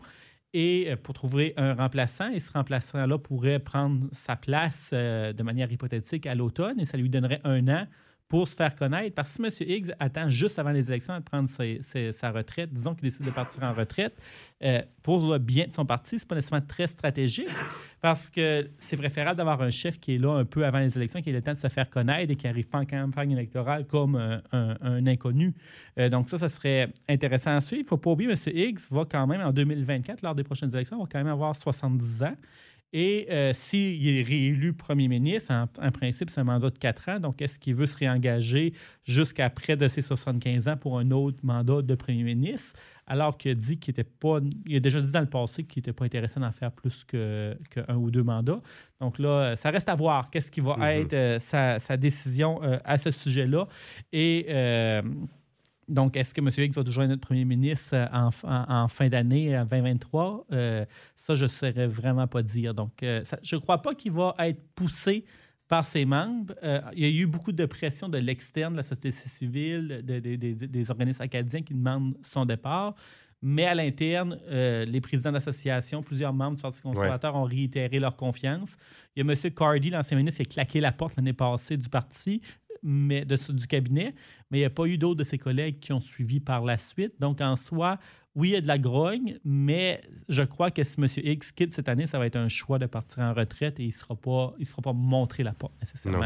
et 0.53 0.87
euh, 0.89 0.95
pour 0.95 1.13
trouver 1.13 1.53
un 1.57 1.75
remplaçant. 1.75 2.29
Et 2.29 2.39
ce 2.39 2.51
remplaçant-là 2.53 3.19
pourrait 3.19 3.59
prendre 3.59 4.07
sa 4.13 4.35
place 4.35 4.89
euh, 4.93 5.31
de 5.31 5.43
manière 5.43 5.71
hypothétique 5.71 6.25
à 6.25 6.33
l'automne 6.33 6.79
et 6.79 6.85
ça 6.85 6.97
lui 6.97 7.09
donnerait 7.09 7.41
un 7.43 7.67
an 7.67 7.85
pour 8.31 8.47
se 8.47 8.55
faire 8.55 8.73
connaître. 8.73 9.13
Parce 9.13 9.37
que 9.37 9.49
si 9.49 9.63
M. 9.63 9.69
Higgs 9.69 9.91
attend 9.99 10.29
juste 10.29 10.57
avant 10.57 10.69
les 10.69 10.89
élections 10.89 11.13
de 11.17 11.21
prendre 11.21 11.49
sa 11.49 12.31
retraite, 12.31 12.71
disons 12.71 12.95
qu'il 12.95 13.03
décide 13.03 13.25
de 13.25 13.29
partir 13.29 13.61
en 13.63 13.73
retraite, 13.73 14.13
euh, 14.63 14.81
pour 15.03 15.33
le 15.33 15.37
bien 15.37 15.67
de 15.67 15.73
son 15.73 15.85
parti, 15.85 16.17
c'est 16.17 16.25
pas 16.25 16.35
nécessairement 16.35 16.65
très 16.65 16.87
stratégique 16.87 17.49
parce 17.99 18.29
que 18.29 18.69
c'est 18.77 18.95
préférable 18.95 19.35
d'avoir 19.35 19.61
un 19.61 19.69
chef 19.69 19.99
qui 19.99 20.15
est 20.15 20.17
là 20.17 20.31
un 20.31 20.45
peu 20.45 20.65
avant 20.65 20.79
les 20.79 20.95
élections, 20.97 21.21
qui 21.21 21.29
a 21.29 21.33
le 21.33 21.41
temps 21.41 21.51
de 21.51 21.57
se 21.57 21.67
faire 21.67 21.89
connaître 21.89 22.31
et 22.31 22.37
qui 22.37 22.47
n'arrive 22.47 22.67
pas 22.67 22.77
en 22.77 22.85
campagne 22.85 23.31
électorale 23.31 23.85
comme 23.85 24.15
un, 24.15 24.41
un 24.53 25.07
inconnu. 25.07 25.53
Euh, 25.99 26.07
donc 26.07 26.29
ça, 26.29 26.37
ça 26.37 26.47
serait 26.47 26.87
intéressant 27.09 27.53
à 27.53 27.59
suivre. 27.59 27.81
Il 27.81 27.83
ne 27.83 27.89
faut 27.89 27.97
pas 27.97 28.11
oublier, 28.11 28.31
M. 28.31 28.37
Higgs 28.55 28.79
va 28.91 29.03
quand 29.03 29.27
même 29.27 29.41
en 29.41 29.51
2024, 29.51 30.21
lors 30.21 30.35
des 30.35 30.45
prochaines 30.45 30.73
élections, 30.73 30.97
va 30.97 31.05
quand 31.11 31.19
même 31.19 31.27
avoir 31.27 31.53
70 31.53 32.23
ans. 32.23 32.35
Et 32.93 33.27
euh, 33.31 33.53
s'il 33.53 34.05
est 34.05 34.21
réélu 34.23 34.73
premier 34.73 35.07
ministre, 35.07 35.53
en, 35.53 35.63
en 35.81 35.91
principe, 35.91 36.29
c'est 36.29 36.41
un 36.41 36.43
mandat 36.43 36.69
de 36.69 36.77
4 36.77 37.09
ans. 37.09 37.19
Donc, 37.21 37.41
est-ce 37.41 37.57
qu'il 37.57 37.73
veut 37.73 37.85
se 37.85 37.95
réengager 37.97 38.73
jusqu'à 39.05 39.49
près 39.49 39.77
de 39.77 39.87
ses 39.87 40.01
75 40.01 40.67
ans 40.67 40.75
pour 40.75 40.99
un 40.99 41.09
autre 41.11 41.37
mandat 41.43 41.81
de 41.81 41.95
premier 41.95 42.23
ministre, 42.23 42.77
alors 43.07 43.37
qu'il 43.37 43.51
a 43.51 43.55
dit 43.55 43.79
qu'il 43.79 43.91
était 43.91 44.03
pas. 44.03 44.39
Il 44.65 44.75
a 44.75 44.79
déjà 44.81 44.99
dit 44.99 45.11
dans 45.11 45.21
le 45.21 45.25
passé 45.25 45.63
qu'il 45.63 45.79
n'était 45.79 45.93
pas 45.93 46.03
intéressé 46.05 46.39
d'en 46.41 46.51
faire 46.51 46.71
plus 46.73 47.05
que- 47.05 47.57
qu'un 47.69 47.95
ou 47.95 48.11
deux 48.11 48.23
mandats. 48.23 48.61
Donc 48.99 49.19
là, 49.19 49.55
ça 49.55 49.71
reste 49.71 49.87
à 49.87 49.95
voir. 49.95 50.29
Qu'est-ce 50.29 50.51
qui 50.51 50.59
va 50.61 50.75
Mhm. 50.75 50.83
être 50.83 51.13
euh, 51.13 51.39
sa, 51.39 51.79
sa 51.79 51.95
décision 51.95 52.61
euh, 52.61 52.77
à 52.83 52.97
ce 52.97 53.09
sujet-là? 53.11 53.67
Et. 54.11 54.47
Euh, 55.89 55.93
donc, 55.93 56.15
est-ce 56.15 56.33
que 56.33 56.41
M. 56.41 56.49
Higgs 56.57 56.73
va 56.73 56.83
toujours 56.83 57.03
être 57.03 57.09
notre 57.09 57.21
premier 57.27 57.45
ministre 57.45 57.95
euh, 57.95 58.05
en, 58.13 58.29
en- 58.43 58.83
en 58.83 58.87
fin 58.87 59.09
d'année, 59.09 59.57
en 59.57 59.65
2023? 59.65 60.45
Euh, 60.51 60.85
ça, 61.15 61.35
je 61.35 61.43
ne 61.43 61.49
saurais 61.49 61.87
vraiment 61.87 62.27
pas 62.27 62.43
dire. 62.43 62.73
Donc, 62.73 63.03
euh, 63.03 63.23
ça- 63.23 63.39
je 63.43 63.55
ne 63.55 63.61
crois 63.61 63.81
pas 63.81 63.93
qu'il 63.95 64.11
va 64.11 64.35
être 64.39 64.61
poussé 64.75 65.25
par 65.67 65.85
ses 65.85 66.03
membres. 66.05 66.53
Euh, 66.63 66.81
il 66.93 66.99
y 67.03 67.05
a 67.05 67.09
eu 67.21 67.25
beaucoup 67.25 67.51
de 67.53 67.65
pression 67.65 68.09
de 68.09 68.17
l'externe, 68.17 68.73
de 68.73 68.77
la 68.77 68.83
société 68.83 69.11
civile, 69.11 70.01
de- 70.03 70.19
de- 70.19 70.35
de- 70.35 70.65
des 70.65 70.91
organismes 70.91 71.23
acadiens 71.23 71.61
qui 71.61 71.73
demandent 71.73 72.15
son 72.21 72.45
départ. 72.45 72.93
Mais 73.43 73.65
à 73.65 73.73
l'interne, 73.73 74.37
euh, 74.49 74.85
les 74.85 75.01
présidents 75.01 75.31
d'associations, 75.31 76.03
plusieurs 76.03 76.31
membres 76.31 76.57
du 76.57 76.61
Parti 76.61 76.79
conservateur 76.81 77.35
ont 77.35 77.43
réitéré 77.45 77.99
leur 77.99 78.15
confiance. 78.15 78.75
Il 79.15 79.25
y 79.25 79.27
a 79.27 79.33
M. 79.33 79.51
Cardy, 79.53 79.89
l'ancien 79.89 80.15
ministre, 80.15 80.43
qui 80.43 80.59
a 80.59 80.65
claqué 80.65 80.79
la 80.79 80.91
porte 80.91 81.15
l'année 81.15 81.33
passée 81.33 81.75
du 81.75 81.89
parti, 81.89 82.39
mais 82.83 83.25
de, 83.25 83.35
du 83.53 83.67
cabinet, 83.67 84.15
mais 84.49 84.57
il 84.57 84.61
n'y 84.61 84.65
a 84.65 84.69
pas 84.69 84.85
eu 84.85 84.97
d'autres 84.97 85.19
de 85.19 85.23
ses 85.23 85.37
collègues 85.37 85.79
qui 85.79 85.93
ont 85.93 85.99
suivi 85.99 86.39
par 86.39 86.63
la 86.65 86.77
suite. 86.77 87.13
Donc, 87.19 87.41
en 87.41 87.55
soi, 87.55 87.99
oui, 88.35 88.49
il 88.49 88.51
y 88.53 88.55
a 88.55 88.61
de 88.61 88.67
la 88.67 88.77
grogne, 88.79 89.39
mais 89.43 90.01
je 90.29 90.41
crois 90.43 90.71
que 90.71 90.83
si 90.83 90.99
M. 91.01 91.07
X 91.17 91.51
quitte 91.51 91.73
cette 91.73 91.89
année, 91.89 92.07
ça 92.07 92.17
va 92.17 92.25
être 92.25 92.37
un 92.37 92.47
choix 92.49 92.79
de 92.79 92.85
partir 92.85 93.19
en 93.23 93.33
retraite 93.33 93.79
et 93.79 93.83
il 93.83 93.87
ne 93.87 93.91
sera, 93.91 94.15
pas- 94.15 94.53
pas 94.83 94.93
montré 94.93 95.43
la 95.43 95.53
porte 95.53 95.73
nécessairement. 95.81 96.19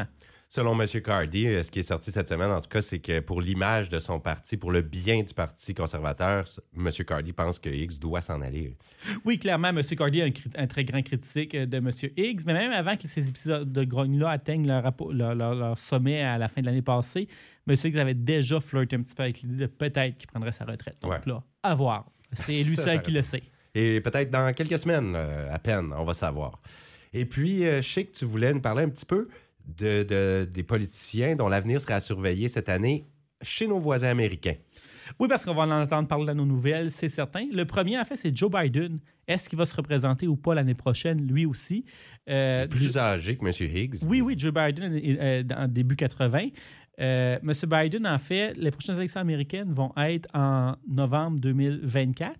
Selon 0.49 0.79
M. 0.79 0.87
Cardy, 1.01 1.47
euh, 1.47 1.63
ce 1.63 1.71
qui 1.71 1.79
est 1.79 1.83
sorti 1.83 2.11
cette 2.11 2.29
semaine, 2.29 2.49
en 2.51 2.61
tout 2.61 2.69
cas, 2.69 2.81
c'est 2.81 2.99
que 2.99 3.19
pour 3.19 3.41
l'image 3.41 3.89
de 3.89 3.99
son 3.99 4.19
parti, 4.21 4.55
pour 4.55 4.71
le 4.71 4.81
bien 4.81 5.21
du 5.21 5.33
Parti 5.33 5.73
conservateur, 5.73 6.45
M. 6.77 6.89
Cardy 7.05 7.33
pense 7.33 7.59
que 7.59 7.67
Higgs 7.69 7.99
doit 7.99 8.21
s'en 8.21 8.39
aller. 8.41 8.77
Oui, 9.25 9.37
clairement, 9.37 9.69
M. 9.69 9.81
Cardy 9.97 10.19
est 10.21 10.33
un, 10.57 10.67
très 10.67 10.85
grand 10.85 11.01
critique 11.01 11.55
euh, 11.55 11.65
de 11.65 11.77
M. 11.77 11.89
Higgs, 12.15 12.41
mais 12.45 12.53
même 12.53 12.71
avant 12.71 12.95
que 12.95 13.07
ces 13.07 13.27
épisodes 13.27 13.69
de 13.71 13.83
grogne-là 13.83 14.29
atteignent 14.29 14.67
leur, 14.67 14.83
rappo- 14.83 15.11
leur- 15.11 15.35
leur- 15.35 15.55
leur 15.55 15.77
sommet 15.77 16.21
à 16.21 16.37
la 16.37 16.47
fin 16.47 16.61
de 16.61 16.67
l'année 16.67 16.81
passée, 16.83 17.27
M. 17.67 17.75
Higgs 17.83 17.97
avait 17.97 18.13
déjà 18.13 18.61
flirté 18.61 18.95
un 18.95 19.01
petit 19.01 19.15
peu 19.15 19.23
avec 19.23 19.41
l'idée 19.41 19.57
de 19.57 19.65
peut-être 19.67 20.15
qu'il 20.15 20.27
prendrait 20.27 20.53
sa 20.53 20.63
retraite. 20.63 20.95
Donc 21.01 21.11
Ouais. 21.11 21.19
là, 21.25 21.43
à 21.63 21.75
voir. 21.75 22.05
C'est 22.33 22.63
lui 22.63 22.75
seul 22.77 23.01
qui 23.01 23.11
le 23.11 23.23
sait. 23.23 23.43
Et 23.73 23.99
peut-être 23.99 24.29
dans 24.31 24.53
quelques 24.53 24.79
semaines, 24.79 25.13
euh, 25.17 25.51
à 25.53 25.59
peine, 25.59 25.91
on 25.97 26.05
va 26.05 26.13
savoir. 26.13 26.61
Et 27.13 27.25
puis, 27.25 27.65
euh, 27.65 27.81
je 27.81 27.89
sais 27.89 28.03
que 28.05 28.13
tu 28.15 28.25
voulais 28.25 28.53
nous 28.53 28.61
parler 28.61 28.83
un 28.83 28.89
petit 28.89 29.05
peu 29.05 29.27
de, 29.67 30.03
de- 30.03 30.45
des 30.51 30.63
politiciens 30.63 31.36
dont 31.36 31.48
l'avenir 31.48 31.81
sera 31.81 31.95
à 31.95 32.00
surveiller 32.00 32.48
cette 32.48 32.69
année 32.69 33.05
chez 33.41 33.67
nos 33.67 33.79
voisins 33.79 34.10
américains. 34.10 34.55
Oui, 35.19 35.27
parce 35.27 35.45
qu'on 35.45 35.53
va 35.53 35.63
en 35.63 35.72
entendre 35.72 36.07
parler 36.07 36.25
dans 36.25 36.36
nos 36.36 36.45
nouvelles, 36.45 36.89
c'est 36.89 37.10
certain. 37.10 37.45
Le 37.51 37.63
premier, 37.65 38.00
en 38.00 38.03
fait, 38.05 38.15
c'est 38.15 38.36
Joe 38.36 38.50
Biden. 38.50 39.00
Est-ce 39.27 39.48
qu'il 39.50 39.57
va 39.57 39.65
se 39.67 39.75
représenter 39.75 40.27
ou 40.27 40.36
pas 40.36 40.55
l'année 40.55 40.74
prochaine, 40.74 41.22
lui 41.27 41.45
aussi? 41.45 41.86
Euh, 42.27 42.65
plus 42.67 42.98
âgé 42.98 43.38
que 43.38 43.45
M. 43.45 43.51
Higgs. 43.75 43.98
Oui, 44.03 44.22
oui, 44.22 44.34
Joe 44.38 44.51
Biden 44.51 44.93
est, 44.95 45.45
en 45.53 45.67
début 45.67 45.95
80. 45.95 46.48
Euh, 47.00 47.38
M. 47.43 47.51
Biden, 47.69 48.07
en 48.07 48.17
fait, 48.17 48.53
les 48.57 48.72
prochaines 48.72 48.95
élections 48.95 49.22
américaines 49.22 49.72
vont 49.74 49.91
être 49.98 50.27
en 50.34 50.75
novembre 50.88 51.39
2024. 51.39 52.34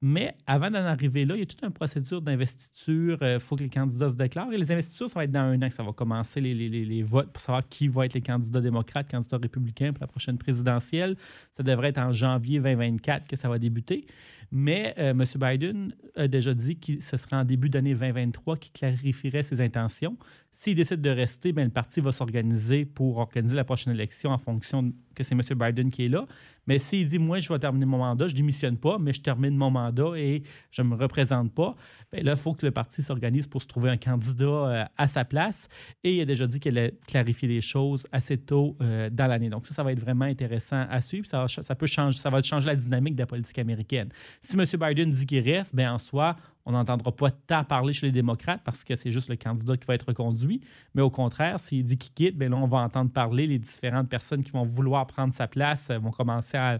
Mais 0.00 0.36
avant 0.46 0.70
d'en 0.70 0.84
arriver 0.84 1.24
là, 1.24 1.34
il 1.34 1.40
y 1.40 1.42
a 1.42 1.46
toute 1.46 1.62
une 1.62 1.72
procédure 1.72 2.22
d'investiture. 2.22 3.18
Il 3.20 3.26
euh, 3.26 3.40
faut 3.40 3.56
que 3.56 3.64
les 3.64 3.68
candidats 3.68 4.10
se 4.10 4.14
déclarent. 4.14 4.52
Et 4.52 4.56
les 4.56 4.70
investitures, 4.70 5.08
ça 5.08 5.18
va 5.18 5.24
être 5.24 5.32
dans 5.32 5.40
un 5.40 5.60
an 5.60 5.68
que 5.68 5.74
ça 5.74 5.82
va 5.82 5.92
commencer 5.92 6.40
les, 6.40 6.54
les, 6.54 7.02
votes 7.02 7.32
pour 7.32 7.42
savoir 7.42 7.68
qui 7.68 7.88
va 7.88 8.06
être 8.06 8.14
les 8.14 8.20
candidats 8.20 8.60
démocrates, 8.60 9.10
candidats 9.10 9.38
républicains 9.38 9.92
pour 9.92 10.02
la 10.02 10.06
prochaine 10.06 10.38
présidentielle. 10.38 11.16
Ça 11.56 11.64
devrait 11.64 11.88
être 11.88 11.98
en 11.98 12.12
janvier 12.12 12.60
2024 12.60 13.26
que 13.26 13.34
ça 13.34 13.48
va 13.48 13.58
débuter. 13.58 14.06
Mais 14.50 14.94
euh, 14.98 15.10
M. 15.10 15.24
Biden 15.36 15.94
a 16.16 16.26
déjà 16.26 16.54
dit 16.54 16.78
que 16.78 17.00
ce 17.00 17.16
serait 17.16 17.36
en 17.36 17.44
début 17.44 17.68
d'année 17.68 17.94
2023 17.94 18.56
qu'il 18.56 18.72
clarifierait 18.72 19.42
ses 19.42 19.60
intentions. 19.60 20.16
S'il 20.52 20.74
décide 20.74 21.00
de 21.00 21.10
rester, 21.10 21.52
bien, 21.52 21.64
le 21.64 21.70
parti 21.70 22.00
va 22.00 22.10
s'organiser 22.10 22.84
pour 22.84 23.18
organiser 23.18 23.54
la 23.54 23.64
prochaine 23.64 23.92
élection 23.92 24.30
en 24.30 24.38
fonction 24.38 24.92
que 25.14 25.22
c'est 25.22 25.34
M. 25.34 25.42
Biden 25.56 25.90
qui 25.90 26.06
est 26.06 26.08
là. 26.08 26.26
Mais 26.66 26.78
s'il 26.78 27.06
dit, 27.06 27.18
moi, 27.18 27.40
je 27.40 27.50
vais 27.50 27.58
terminer 27.58 27.86
mon 27.86 27.98
mandat, 27.98 28.28
je 28.28 28.32
ne 28.32 28.36
démissionne 28.38 28.76
pas, 28.76 28.98
mais 28.98 29.12
je 29.12 29.20
termine 29.20 29.56
mon 29.56 29.70
mandat 29.70 30.12
et 30.16 30.42
je 30.70 30.82
ne 30.82 30.88
me 30.88 30.96
représente 30.96 31.54
pas, 31.54 31.74
bien 32.12 32.22
là, 32.22 32.32
il 32.32 32.36
faut 32.36 32.54
que 32.54 32.66
le 32.66 32.72
parti 32.72 33.02
s'organise 33.02 33.46
pour 33.46 33.62
se 33.62 33.66
trouver 33.66 33.88
un 33.88 33.96
candidat 33.96 34.44
euh, 34.44 34.84
à 34.96 35.06
sa 35.06 35.24
place. 35.24 35.68
Et 36.04 36.16
il 36.16 36.20
a 36.20 36.24
déjà 36.24 36.46
dit 36.46 36.60
qu'il 36.60 36.76
allait 36.76 36.94
clarifier 37.06 37.48
les 37.48 37.60
choses 37.60 38.06
assez 38.12 38.36
tôt 38.36 38.76
euh, 38.82 39.08
dans 39.10 39.26
l'année. 39.26 39.48
Donc 39.48 39.66
ça, 39.66 39.74
ça 39.74 39.82
va 39.82 39.92
être 39.92 40.00
vraiment 40.00 40.26
intéressant 40.26 40.86
à 40.90 41.00
suivre. 41.00 41.26
Ça 41.26 41.74
peut 41.74 41.86
changer, 41.86 42.18
ça 42.18 42.30
va 42.30 42.42
changer 42.42 42.66
la 42.66 42.76
dynamique 42.76 43.14
de 43.14 43.22
la 43.22 43.26
politique 43.26 43.58
américaine. 43.58 44.10
Si 44.40 44.56
M. 44.56 44.64
Biden 44.80 45.10
dit 45.10 45.26
qu'il 45.26 45.48
reste, 45.48 45.74
bien 45.74 45.94
en 45.94 45.98
soi, 45.98 46.36
on 46.68 46.72
n'entendra 46.72 47.10
pas 47.12 47.30
tant 47.30 47.64
parler 47.64 47.94
chez 47.94 48.06
les 48.06 48.12
démocrates 48.12 48.60
parce 48.62 48.84
que 48.84 48.94
c'est 48.94 49.10
juste 49.10 49.30
le 49.30 49.36
candidat 49.36 49.78
qui 49.78 49.86
va 49.86 49.94
être 49.94 50.08
reconduit. 50.08 50.60
Mais 50.94 51.00
au 51.00 51.08
contraire, 51.08 51.58
s'il 51.58 51.82
dit 51.82 51.96
qu'il 51.96 52.12
quitte, 52.12 52.36
bien 52.36 52.50
là, 52.50 52.56
on 52.56 52.66
va 52.66 52.80
entendre 52.80 53.10
parler 53.10 53.46
les 53.46 53.58
différentes 53.58 54.10
personnes 54.10 54.44
qui 54.44 54.50
vont 54.50 54.64
vouloir 54.64 55.06
prendre 55.06 55.32
sa 55.32 55.48
place, 55.48 55.88
euh, 55.88 55.98
vont 55.98 56.10
commencer 56.10 56.58
à, 56.58 56.78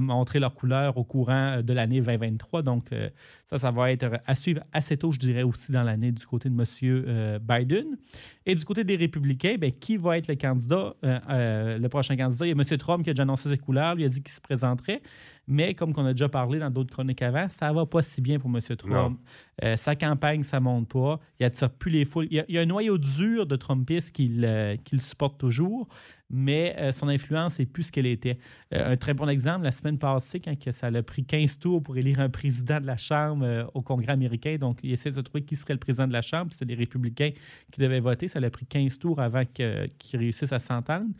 montrer 0.00 0.40
leur 0.40 0.54
couleur 0.54 0.98
au 0.98 1.04
courant 1.04 1.58
euh, 1.58 1.62
de 1.62 1.72
l'année 1.72 2.00
2023. 2.00 2.62
Donc, 2.62 2.92
euh, 2.92 3.08
ça, 3.46 3.58
ça 3.58 3.70
va 3.70 3.92
être 3.92 4.20
à 4.26 4.34
suivre 4.34 4.62
assez 4.72 4.96
tôt, 4.96 5.12
je 5.12 5.20
dirais, 5.20 5.44
aussi 5.44 5.70
dans 5.70 5.84
l'année 5.84 6.10
du 6.10 6.26
côté 6.26 6.50
de 6.50 6.54
M. 6.54 7.38
Biden. 7.40 7.96
Et 8.44 8.56
du 8.56 8.64
côté 8.64 8.82
des 8.82 8.96
républicains, 8.96 9.54
bien, 9.56 9.70
qui 9.70 9.98
va 9.98 10.18
être 10.18 10.26
le 10.26 10.34
candidat, 10.34 10.94
le 11.02 11.86
prochain 11.86 12.16
candidat? 12.16 12.44
Il 12.44 12.48
y 12.48 12.52
a 12.52 12.56
M. 12.56 12.78
Trump 12.78 13.04
qui 13.04 13.10
a 13.10 13.12
déjà 13.14 13.22
annoncé 13.22 13.48
ses 13.48 13.58
couleurs, 13.58 13.94
lui 13.94 14.04
a 14.04 14.08
dit 14.08 14.20
qu'il 14.20 14.32
se 14.32 14.40
présenterait. 14.40 15.00
Mais 15.48 15.74
comme 15.74 15.92
on 15.96 16.04
a 16.04 16.12
déjà 16.12 16.28
parlé 16.28 16.58
dans 16.58 16.70
d'autres 16.70 16.90
chroniques 16.90 17.22
avant, 17.22 17.48
ça 17.48 17.72
va 17.72 17.86
pas 17.86 18.02
si 18.02 18.20
bien 18.20 18.38
pour 18.38 18.50
M. 18.50 18.58
Trump. 18.76 19.20
Euh, 19.62 19.76
sa 19.76 19.94
campagne, 19.94 20.42
ça 20.42 20.58
monte 20.58 20.88
pas. 20.88 21.20
Il 21.38 21.46
attire 21.46 21.70
plus 21.70 21.90
les 21.90 22.04
foules. 22.04 22.26
Il 22.30 22.44
y 22.48 22.58
a, 22.58 22.60
un 22.60 22.66
noyau 22.66 22.98
dur 22.98 23.46
de 23.46 23.54
Trumpistes 23.54 24.10
qui 24.10 24.28
le, 24.28 24.76
supporte 24.98 25.38
toujours, 25.38 25.86
mais 26.28 26.74
euh, 26.78 26.90
son 26.90 27.06
influence 27.06 27.60
est 27.60 27.66
plus 27.66 27.84
ce 27.84 27.92
qu'elle 27.92 28.06
était. 28.06 28.38
Euh, 28.74 28.92
un 28.92 28.96
très 28.96 29.14
bon 29.14 29.28
exemple, 29.28 29.64
la 29.64 29.70
semaine 29.70 29.98
passée, 29.98 30.40
quand 30.40 30.54
ça 30.72 30.88
a 30.88 31.02
pris 31.02 31.24
15 31.24 31.60
tours 31.60 31.80
pour 31.80 31.96
élire 31.96 32.18
un 32.18 32.28
président 32.28 32.80
de 32.80 32.86
la 32.86 32.96
Chambre 32.96 33.70
au 33.72 33.82
Congrès 33.82 34.12
américain, 34.12 34.56
donc 34.58 34.80
il 34.82 34.92
essaie 34.92 35.12
de 35.12 35.20
trouver 35.20 35.44
qui 35.44 35.54
serait 35.54 35.74
le 35.74 35.78
président 35.78 36.08
de 36.08 36.12
la 36.12 36.22
Chambre, 36.22 36.52
c'est 36.52 36.64
les 36.64 36.74
républicains 36.74 37.30
qui 37.70 37.80
devaient 37.80 38.00
voter. 38.00 38.26
Ça 38.26 38.40
a 38.40 38.50
pris 38.50 38.66
15 38.66 38.98
tours 38.98 39.20
avant 39.20 39.44
qu'ils 39.44 40.18
réussissent 40.18 40.52
à 40.52 40.58
s'entendre. 40.58 41.10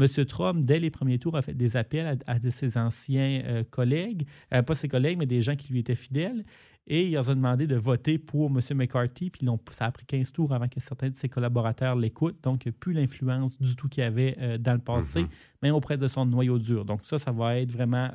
M. 0.00 0.24
Trump, 0.26 0.64
dès 0.64 0.78
les 0.78 0.90
premiers 0.90 1.18
tours, 1.18 1.36
a 1.36 1.42
fait 1.42 1.54
des 1.54 1.76
appels 1.76 2.18
à, 2.26 2.38
de 2.38 2.50
ses 2.50 2.78
anciens 2.78 3.42
euh, 3.44 3.64
collègues, 3.68 4.26
euh, 4.54 4.62
pas 4.62 4.74
ses 4.74 4.88
collègues, 4.88 5.18
mais 5.18 5.26
des 5.26 5.40
gens 5.40 5.56
qui 5.56 5.72
lui 5.72 5.80
étaient 5.80 5.94
fidèles. 5.94 6.44
Et 6.86 7.06
il 7.06 7.12
leur 7.12 7.28
a 7.30 7.34
demandé 7.34 7.66
de 7.66 7.76
voter 7.76 8.18
pour 8.18 8.50
M. 8.50 8.58
McCarthy. 8.74 9.30
Puis 9.30 9.46
ça 9.70 9.86
a 9.86 9.92
pris 9.92 10.06
15 10.06 10.32
tours 10.32 10.52
avant 10.52 10.66
que 10.66 10.80
certains 10.80 11.10
de 11.10 11.16
ses 11.16 11.28
collaborateurs 11.28 11.94
l'écoutent. 11.94 12.42
Donc, 12.42 12.64
il 12.64 12.70
n'y 12.70 12.74
a 12.74 12.78
plus 12.78 12.92
l'influence 12.92 13.60
du 13.60 13.76
tout 13.76 13.88
qu'il 13.88 14.02
y 14.02 14.06
avait 14.06 14.36
euh, 14.40 14.58
dans 14.58 14.72
le 14.72 14.80
passé, 14.80 15.22
mm-hmm. 15.22 15.28
même 15.62 15.74
auprès 15.74 15.96
de 15.96 16.08
son 16.08 16.26
noyau 16.26 16.58
dur. 16.58 16.84
Donc, 16.84 17.04
ça, 17.04 17.18
ça 17.18 17.30
va 17.30 17.58
être 17.58 17.70
vraiment 17.70 18.10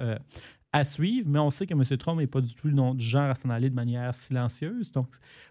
à 0.76 0.84
suivre, 0.84 1.30
mais 1.30 1.40
on 1.40 1.50
sait 1.50 1.66
que 1.66 1.74
M. 1.74 1.84
Trump 1.98 2.20
n'est 2.20 2.28
pas 2.28 2.42
du 2.42 2.54
tout 2.54 2.68
le 2.68 2.74
nom 2.74 2.94
du 2.94 3.06
genre 3.06 3.30
à 3.30 3.36
s'en 3.36 3.50
aller 3.50 3.70
de 3.70 3.76
manière 3.76 4.14
silencieuse. 4.14 4.92
Donc, 4.92 5.08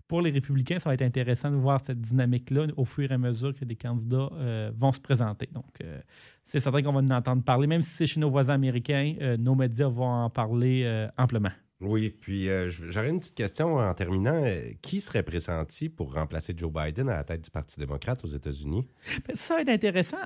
pour 0.06 0.20
les 0.20 0.30
républicains, 0.30 0.78
ça 0.78 0.90
va 0.90 0.94
être 0.94 1.02
intéressant 1.02 1.50
de 1.50 1.56
voir 1.56 1.80
cette 1.82 1.98
dynamique-là 1.98 2.66
au 2.76 2.84
fur 2.84 3.10
et 3.10 3.14
à 3.14 3.16
mesure 3.16 3.54
que 3.54 3.64
des 3.64 3.74
candidats 3.74 4.28
euh, 4.34 4.70
vont 4.76 4.92
se 4.92 5.00
présenter. 5.00 5.48
Donc, 5.50 5.80
euh, 5.82 5.98
c'est 6.44 6.60
certain 6.60 6.82
qu'on 6.82 6.92
va 6.92 7.00
en 7.00 7.08
entendre 7.08 7.42
parler, 7.42 7.66
même 7.66 7.80
si 7.80 7.88
c'est 7.88 8.06
chez 8.06 8.20
nos 8.20 8.28
voisins 8.28 8.52
américains, 8.52 9.14
euh, 9.22 9.38
nos 9.38 9.54
médias 9.54 9.88
vont 9.88 10.04
en 10.04 10.28
parler 10.28 11.08
amplement. 11.16 11.52
Oui, 11.80 12.14
puis 12.20 12.48
j'aurais 12.68 13.08
une 13.08 13.20
petite 13.20 13.34
question 13.34 13.76
en 13.76 13.94
terminant. 13.94 14.42
qui 14.82 15.00
serait 15.00 15.22
pressenti 15.22 15.88
pour 15.88 16.14
remplacer 16.14 16.54
Joe 16.54 16.70
Biden 16.70 17.08
à 17.08 17.16
la 17.16 17.24
tête 17.24 17.42
du 17.42 17.50
Parti 17.50 17.80
démocrate 17.80 18.22
aux 18.24 18.28
États-Unis? 18.28 18.86
Ben, 19.26 19.34
ça 19.34 19.54
va 19.54 19.62
être 19.62 19.70
intéressant. 19.70 20.16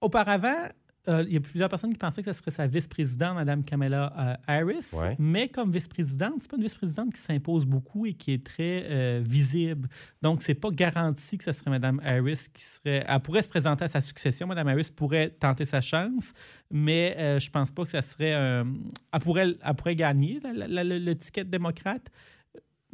Auparavant, 0.00 0.68
euh, 1.06 1.24
il 1.26 1.34
y 1.34 1.36
a 1.36 1.40
plusieurs 1.40 1.68
personnes 1.68 1.92
qui 1.92 1.98
pensaient 1.98 2.22
que 2.22 2.32
ce 2.32 2.38
serait 2.38 2.50
sa 2.50 2.66
vice-présidente, 2.66 3.34
Mme 3.34 3.62
Kamala 3.62 4.12
euh, 4.18 4.34
Harris. 4.46 4.90
Mais 5.18 5.48
comme 5.48 5.70
vice-présidente, 5.70 6.34
c'est 6.40 6.50
pas 6.50 6.56
une 6.56 6.62
vice-présidente 6.62 7.12
qui 7.12 7.20
s'impose 7.20 7.66
beaucoup 7.66 8.06
et 8.06 8.14
qui 8.14 8.32
est 8.32 8.44
très 8.44 8.86
euh, 8.88 9.22
visible. 9.22 9.88
Donc, 10.22 10.42
c'est 10.42 10.54
pas 10.54 10.70
garanti 10.70 11.36
que 11.36 11.44
ce 11.44 11.52
serait 11.52 11.70
Mme 11.70 12.00
Harris 12.04 12.46
qui 12.52 12.62
serait. 12.62 13.04
Elle 13.06 13.20
pourrait 13.20 13.42
se 13.42 13.48
présenter 13.48 13.84
à 13.84 13.88
sa 13.88 14.00
succession. 14.00 14.46
Mme 14.46 14.68
Harris 14.68 14.90
pourrait 14.94 15.30
tenter 15.30 15.66
sa 15.66 15.80
chance, 15.80 16.32
mais 16.70 17.38
je 17.38 17.50
pense 17.50 17.70
pas 17.70 17.84
que 17.84 17.90
ça 17.90 18.02
serait. 18.02 18.30
elle, 18.30 19.20
pourrait, 19.20 19.56
elle 19.62 19.74
pourrait 19.74 19.96
gagner 19.96 20.40
le 20.42 21.12
ticket 21.14 21.44
démocrate 21.44 22.10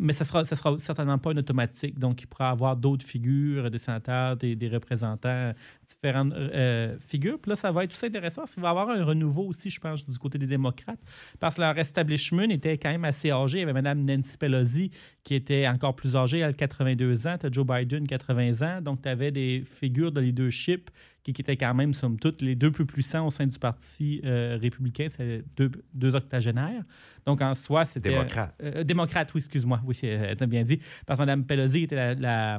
mais 0.00 0.14
ne 0.18 0.24
sera, 0.24 0.44
sera 0.44 0.78
certainement 0.78 1.18
pas 1.18 1.30
un 1.30 1.36
automatique. 1.36 1.98
Donc, 1.98 2.22
il 2.22 2.26
pourra 2.26 2.50
avoir 2.50 2.74
d'autres 2.74 3.04
figures, 3.04 3.70
des 3.70 3.78
sénateurs, 3.78 4.36
des, 4.36 4.68
représentants, 4.72 5.52
différentes 5.86 6.32
euh, 6.32 6.96
figures. 6.98 7.38
Puis 7.38 7.50
là, 7.50 7.56
ça 7.56 7.70
va 7.70 7.84
être 7.84 7.94
tout 7.94 8.06
intéressant 8.06 8.42
parce 8.42 8.54
qu'il 8.54 8.62
va 8.62 8.70
avoir 8.70 8.88
un 8.88 9.04
renouveau 9.04 9.44
aussi, 9.44 9.68
je 9.68 9.78
pense, 9.78 10.04
du 10.04 10.18
côté 10.18 10.38
des 10.38 10.46
démocrates, 10.46 11.00
parce 11.38 11.56
que 11.56 11.60
leur 11.60 11.78
establishment 11.78 12.50
était 12.50 12.78
quand 12.78 12.90
même 12.90 13.04
assez 13.04 13.30
âgé. 13.30 13.58
Il 13.58 13.60
y 13.60 13.64
avait 13.64 13.74
Mme 13.74 14.00
Nancy 14.00 14.38
Pelosi 14.38 14.90
qui 15.24 15.34
était 15.34 15.68
encore 15.68 15.94
plus 15.94 16.16
âgée, 16.16 16.38
elle 16.38 16.50
a 16.50 16.52
82 16.52 17.26
ans, 17.26 17.36
tu 17.38 17.46
as 17.46 17.50
Joe 17.50 17.66
Biden, 17.66 18.06
80 18.06 18.62
ans. 18.66 18.80
Donc, 18.80 19.02
tu 19.02 19.08
avais 19.08 19.30
des 19.30 19.62
figures 19.64 20.12
de 20.12 20.20
leadership 20.20 20.90
qui, 21.22 21.32
étaient 21.32 21.56
quand 21.56 21.74
même, 21.74 21.92
somme 21.92 22.18
toute, 22.18 22.40
les 22.42 22.54
deux 22.54 22.70
plus 22.70 22.86
puissants 22.86 23.26
au 23.26 23.30
sein 23.30 23.46
du 23.46 23.58
Parti 23.58 24.20
euh, 24.24 24.58
républicain, 24.60 25.08
c'est 25.10 25.44
deux, 25.56 25.70
deux, 25.92 26.14
octogénaires. 26.14 26.82
Donc, 27.26 27.42
en 27.42 27.54
soi, 27.54 27.84
c'était... 27.84 28.08
Démocrate. 28.10 28.54
Euh, 28.62 28.82
démocrate, 28.84 29.32
oui, 29.34 29.38
excuse-moi. 29.38 29.80
Oui, 29.84 29.94
tu 29.94 30.46
bien 30.46 30.62
dit. 30.62 30.80
Parce 31.06 31.18
que 31.18 31.22
Mme 31.24 31.44
Pelosi 31.44 31.82
était 31.82 32.14
la, 32.14 32.58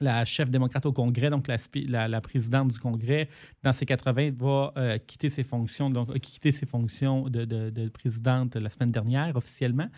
la 0.00 0.24
chef 0.24 0.50
démocrate 0.50 0.86
au 0.86 0.92
Congrès, 0.92 1.30
donc 1.30 1.46
la, 1.48 2.08
la, 2.08 2.20
présidente 2.20 2.68
du 2.68 2.78
Congrès, 2.78 3.28
dans 3.62 3.72
ses 3.72 3.86
80, 3.86 4.30
va 4.36 4.72
euh, 4.76 4.98
quitter 4.98 5.28
ses 5.28 5.42
fonctions, 5.42 5.90
donc 5.90 6.14
a 6.14 6.18
quitté 6.18 6.52
ses 6.52 6.66
fonctions 6.66 7.28
de, 7.28 7.44
de, 7.44 7.70
de, 7.70 7.88
présidente 7.88 8.56
la 8.56 8.68
semaine 8.68 8.92
dernière 8.92 9.34
officiellement 9.36 9.88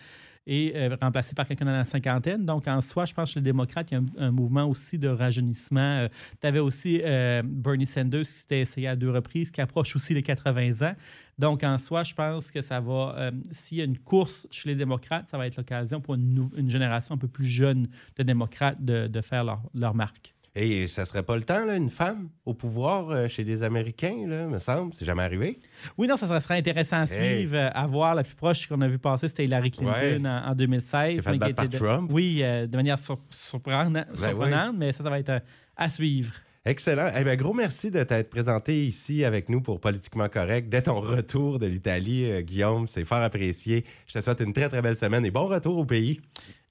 et 0.51 0.73
euh, 0.75 0.97
remplacé 1.01 1.33
par 1.33 1.47
quelqu'un 1.47 1.65
dans 1.65 1.73
la 1.73 1.85
cinquantaine. 1.85 2.45
Donc, 2.45 2.67
en 2.67 2.81
soi, 2.81 3.05
je 3.05 3.15
pense 3.15 3.29
que 3.29 3.35
chez 3.35 3.41
les 3.41 3.45
démocrates, 3.45 3.93
il 3.93 3.95
y 3.95 3.97
a 3.97 4.25
un, 4.25 4.33
mouvement 4.33 4.65
aussi 4.65 4.99
de 4.99 5.07
rajeunissement. 5.07 5.81
Euh, 5.81 6.09
tu 6.41 6.47
avais 6.47 6.59
aussi 6.59 7.01
euh, 7.05 7.41
Bernie 7.45 7.87
Sanders 7.87 8.25
qui 8.25 8.33
s'était 8.33 8.61
essayé 8.61 8.89
à 8.89 8.97
deux 8.97 9.11
reprises, 9.11 9.53
qui 9.53 9.61
approche 9.61 9.95
aussi 9.95 10.13
les 10.13 10.25
80 10.25 10.89
ans. 10.89 10.95
Donc, 11.39 11.63
en 11.63 11.79
soi, 11.79 12.03
je 12.03 12.15
pense 12.15 12.51
que 12.51 12.61
ça 12.61 12.81
va, 12.81 13.31
s'il 13.53 13.79
y 13.79 13.81
a 13.81 13.85
une 13.85 13.97
course 13.97 14.49
chez 14.51 14.69
les 14.69 14.75
démocrates, 14.75 15.29
ça 15.29 15.39
va 15.39 15.47
être 15.47 15.57
l'occasion 15.57 16.01
pour 16.01 16.15
une, 16.15 16.69
génération 16.69 17.15
un 17.15 17.19
peu 17.19 17.29
plus 17.29 17.47
jeune 17.47 17.87
de 18.17 18.23
démocrates 18.25 18.85
de, 18.85 19.21
faire 19.23 19.45
leur 19.73 19.95
marque. 19.95 20.35
Et 20.57 20.89
ça 20.89 21.05
serait 21.05 21.23
pas 21.23 21.37
le 21.37 21.45
temps, 21.45 21.65
là, 21.65 21.77
une 21.77 21.91
femme 21.91 22.29
au 22.45 22.55
pouvoir 22.55 23.11
euh, 23.11 23.29
chez 23.29 23.45
des 23.45 23.63
Américains, 23.63 24.27
là, 24.27 24.49
me 24.49 24.59
semble. 24.59 24.93
C'est 24.95 25.05
jamais 25.05 25.23
arrivé. 25.23 25.61
Oui, 25.97 26.09
non, 26.09 26.17
ça 26.17 26.41
serait 26.41 26.59
intéressant 26.59 27.03
à 27.03 27.07
suivre, 27.07 27.57
euh, 27.57 27.71
à 27.73 27.87
voir. 27.87 28.17
La 28.17 28.25
plus 28.25 28.35
proche 28.35 28.67
qu'on 28.67 28.81
a 28.81 28.89
vu 28.89 28.99
passer, 28.99 29.29
c'était 29.29 29.45
Hillary 29.45 29.71
Clinton 29.71 30.25
en, 30.25 30.55
2016. 30.55 31.21
C'est 31.23 31.39
fait 31.39 31.55
par 31.55 31.69
Trump. 31.71 32.11
Oui, 32.13 32.41
euh, 32.43 32.67
de 32.67 32.77
manière 32.77 32.99
surprenante, 32.99 33.93
ben 33.93 34.73
mais 34.77 34.91
ça, 34.91 35.05
ça 35.05 35.11
va 35.11 35.21
être 35.21 35.41
à 35.77 35.89
suivre. 35.89 36.35
Excellent. 36.65 37.11
Eh 37.17 37.25
bien, 37.25 37.37
gros 37.37 37.55
merci 37.55 37.91
de 37.91 38.03
t'être 38.03 38.29
présenté 38.29 38.85
ici 38.85 39.25
avec 39.25 39.49
nous 39.49 39.63
pour 39.63 39.81
Politiquement 39.81 40.29
Correct. 40.29 40.69
Dès 40.69 40.83
ton 40.83 41.01
retour 41.01 41.59
de 41.59 41.67
l'Italie, 41.67 42.43
Guillaume, 42.43 42.87
c'est 42.87 43.05
fort 43.05 43.23
apprécié. 43.23 43.87
Je 44.07 44.15
te 44.15 44.21
souhaite 44.21 44.41
une 44.41 44.53
très, 44.53 44.69
très 44.69 44.83
belle 44.83 44.97
semaine 44.97 45.25
et 45.25 45.31
bon 45.31 45.47
retour 45.47 45.79
au 45.79 45.87
pays. 45.87 46.21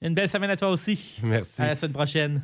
Une 0.00 0.14
belle 0.14 0.28
semaine 0.28 0.50
à 0.50 0.56
toi 0.56 0.70
aussi. 0.70 1.18
Merci. 1.24 1.62
À 1.62 1.68
la 1.68 1.74
semaine 1.74 1.92
prochaine. 1.92 2.42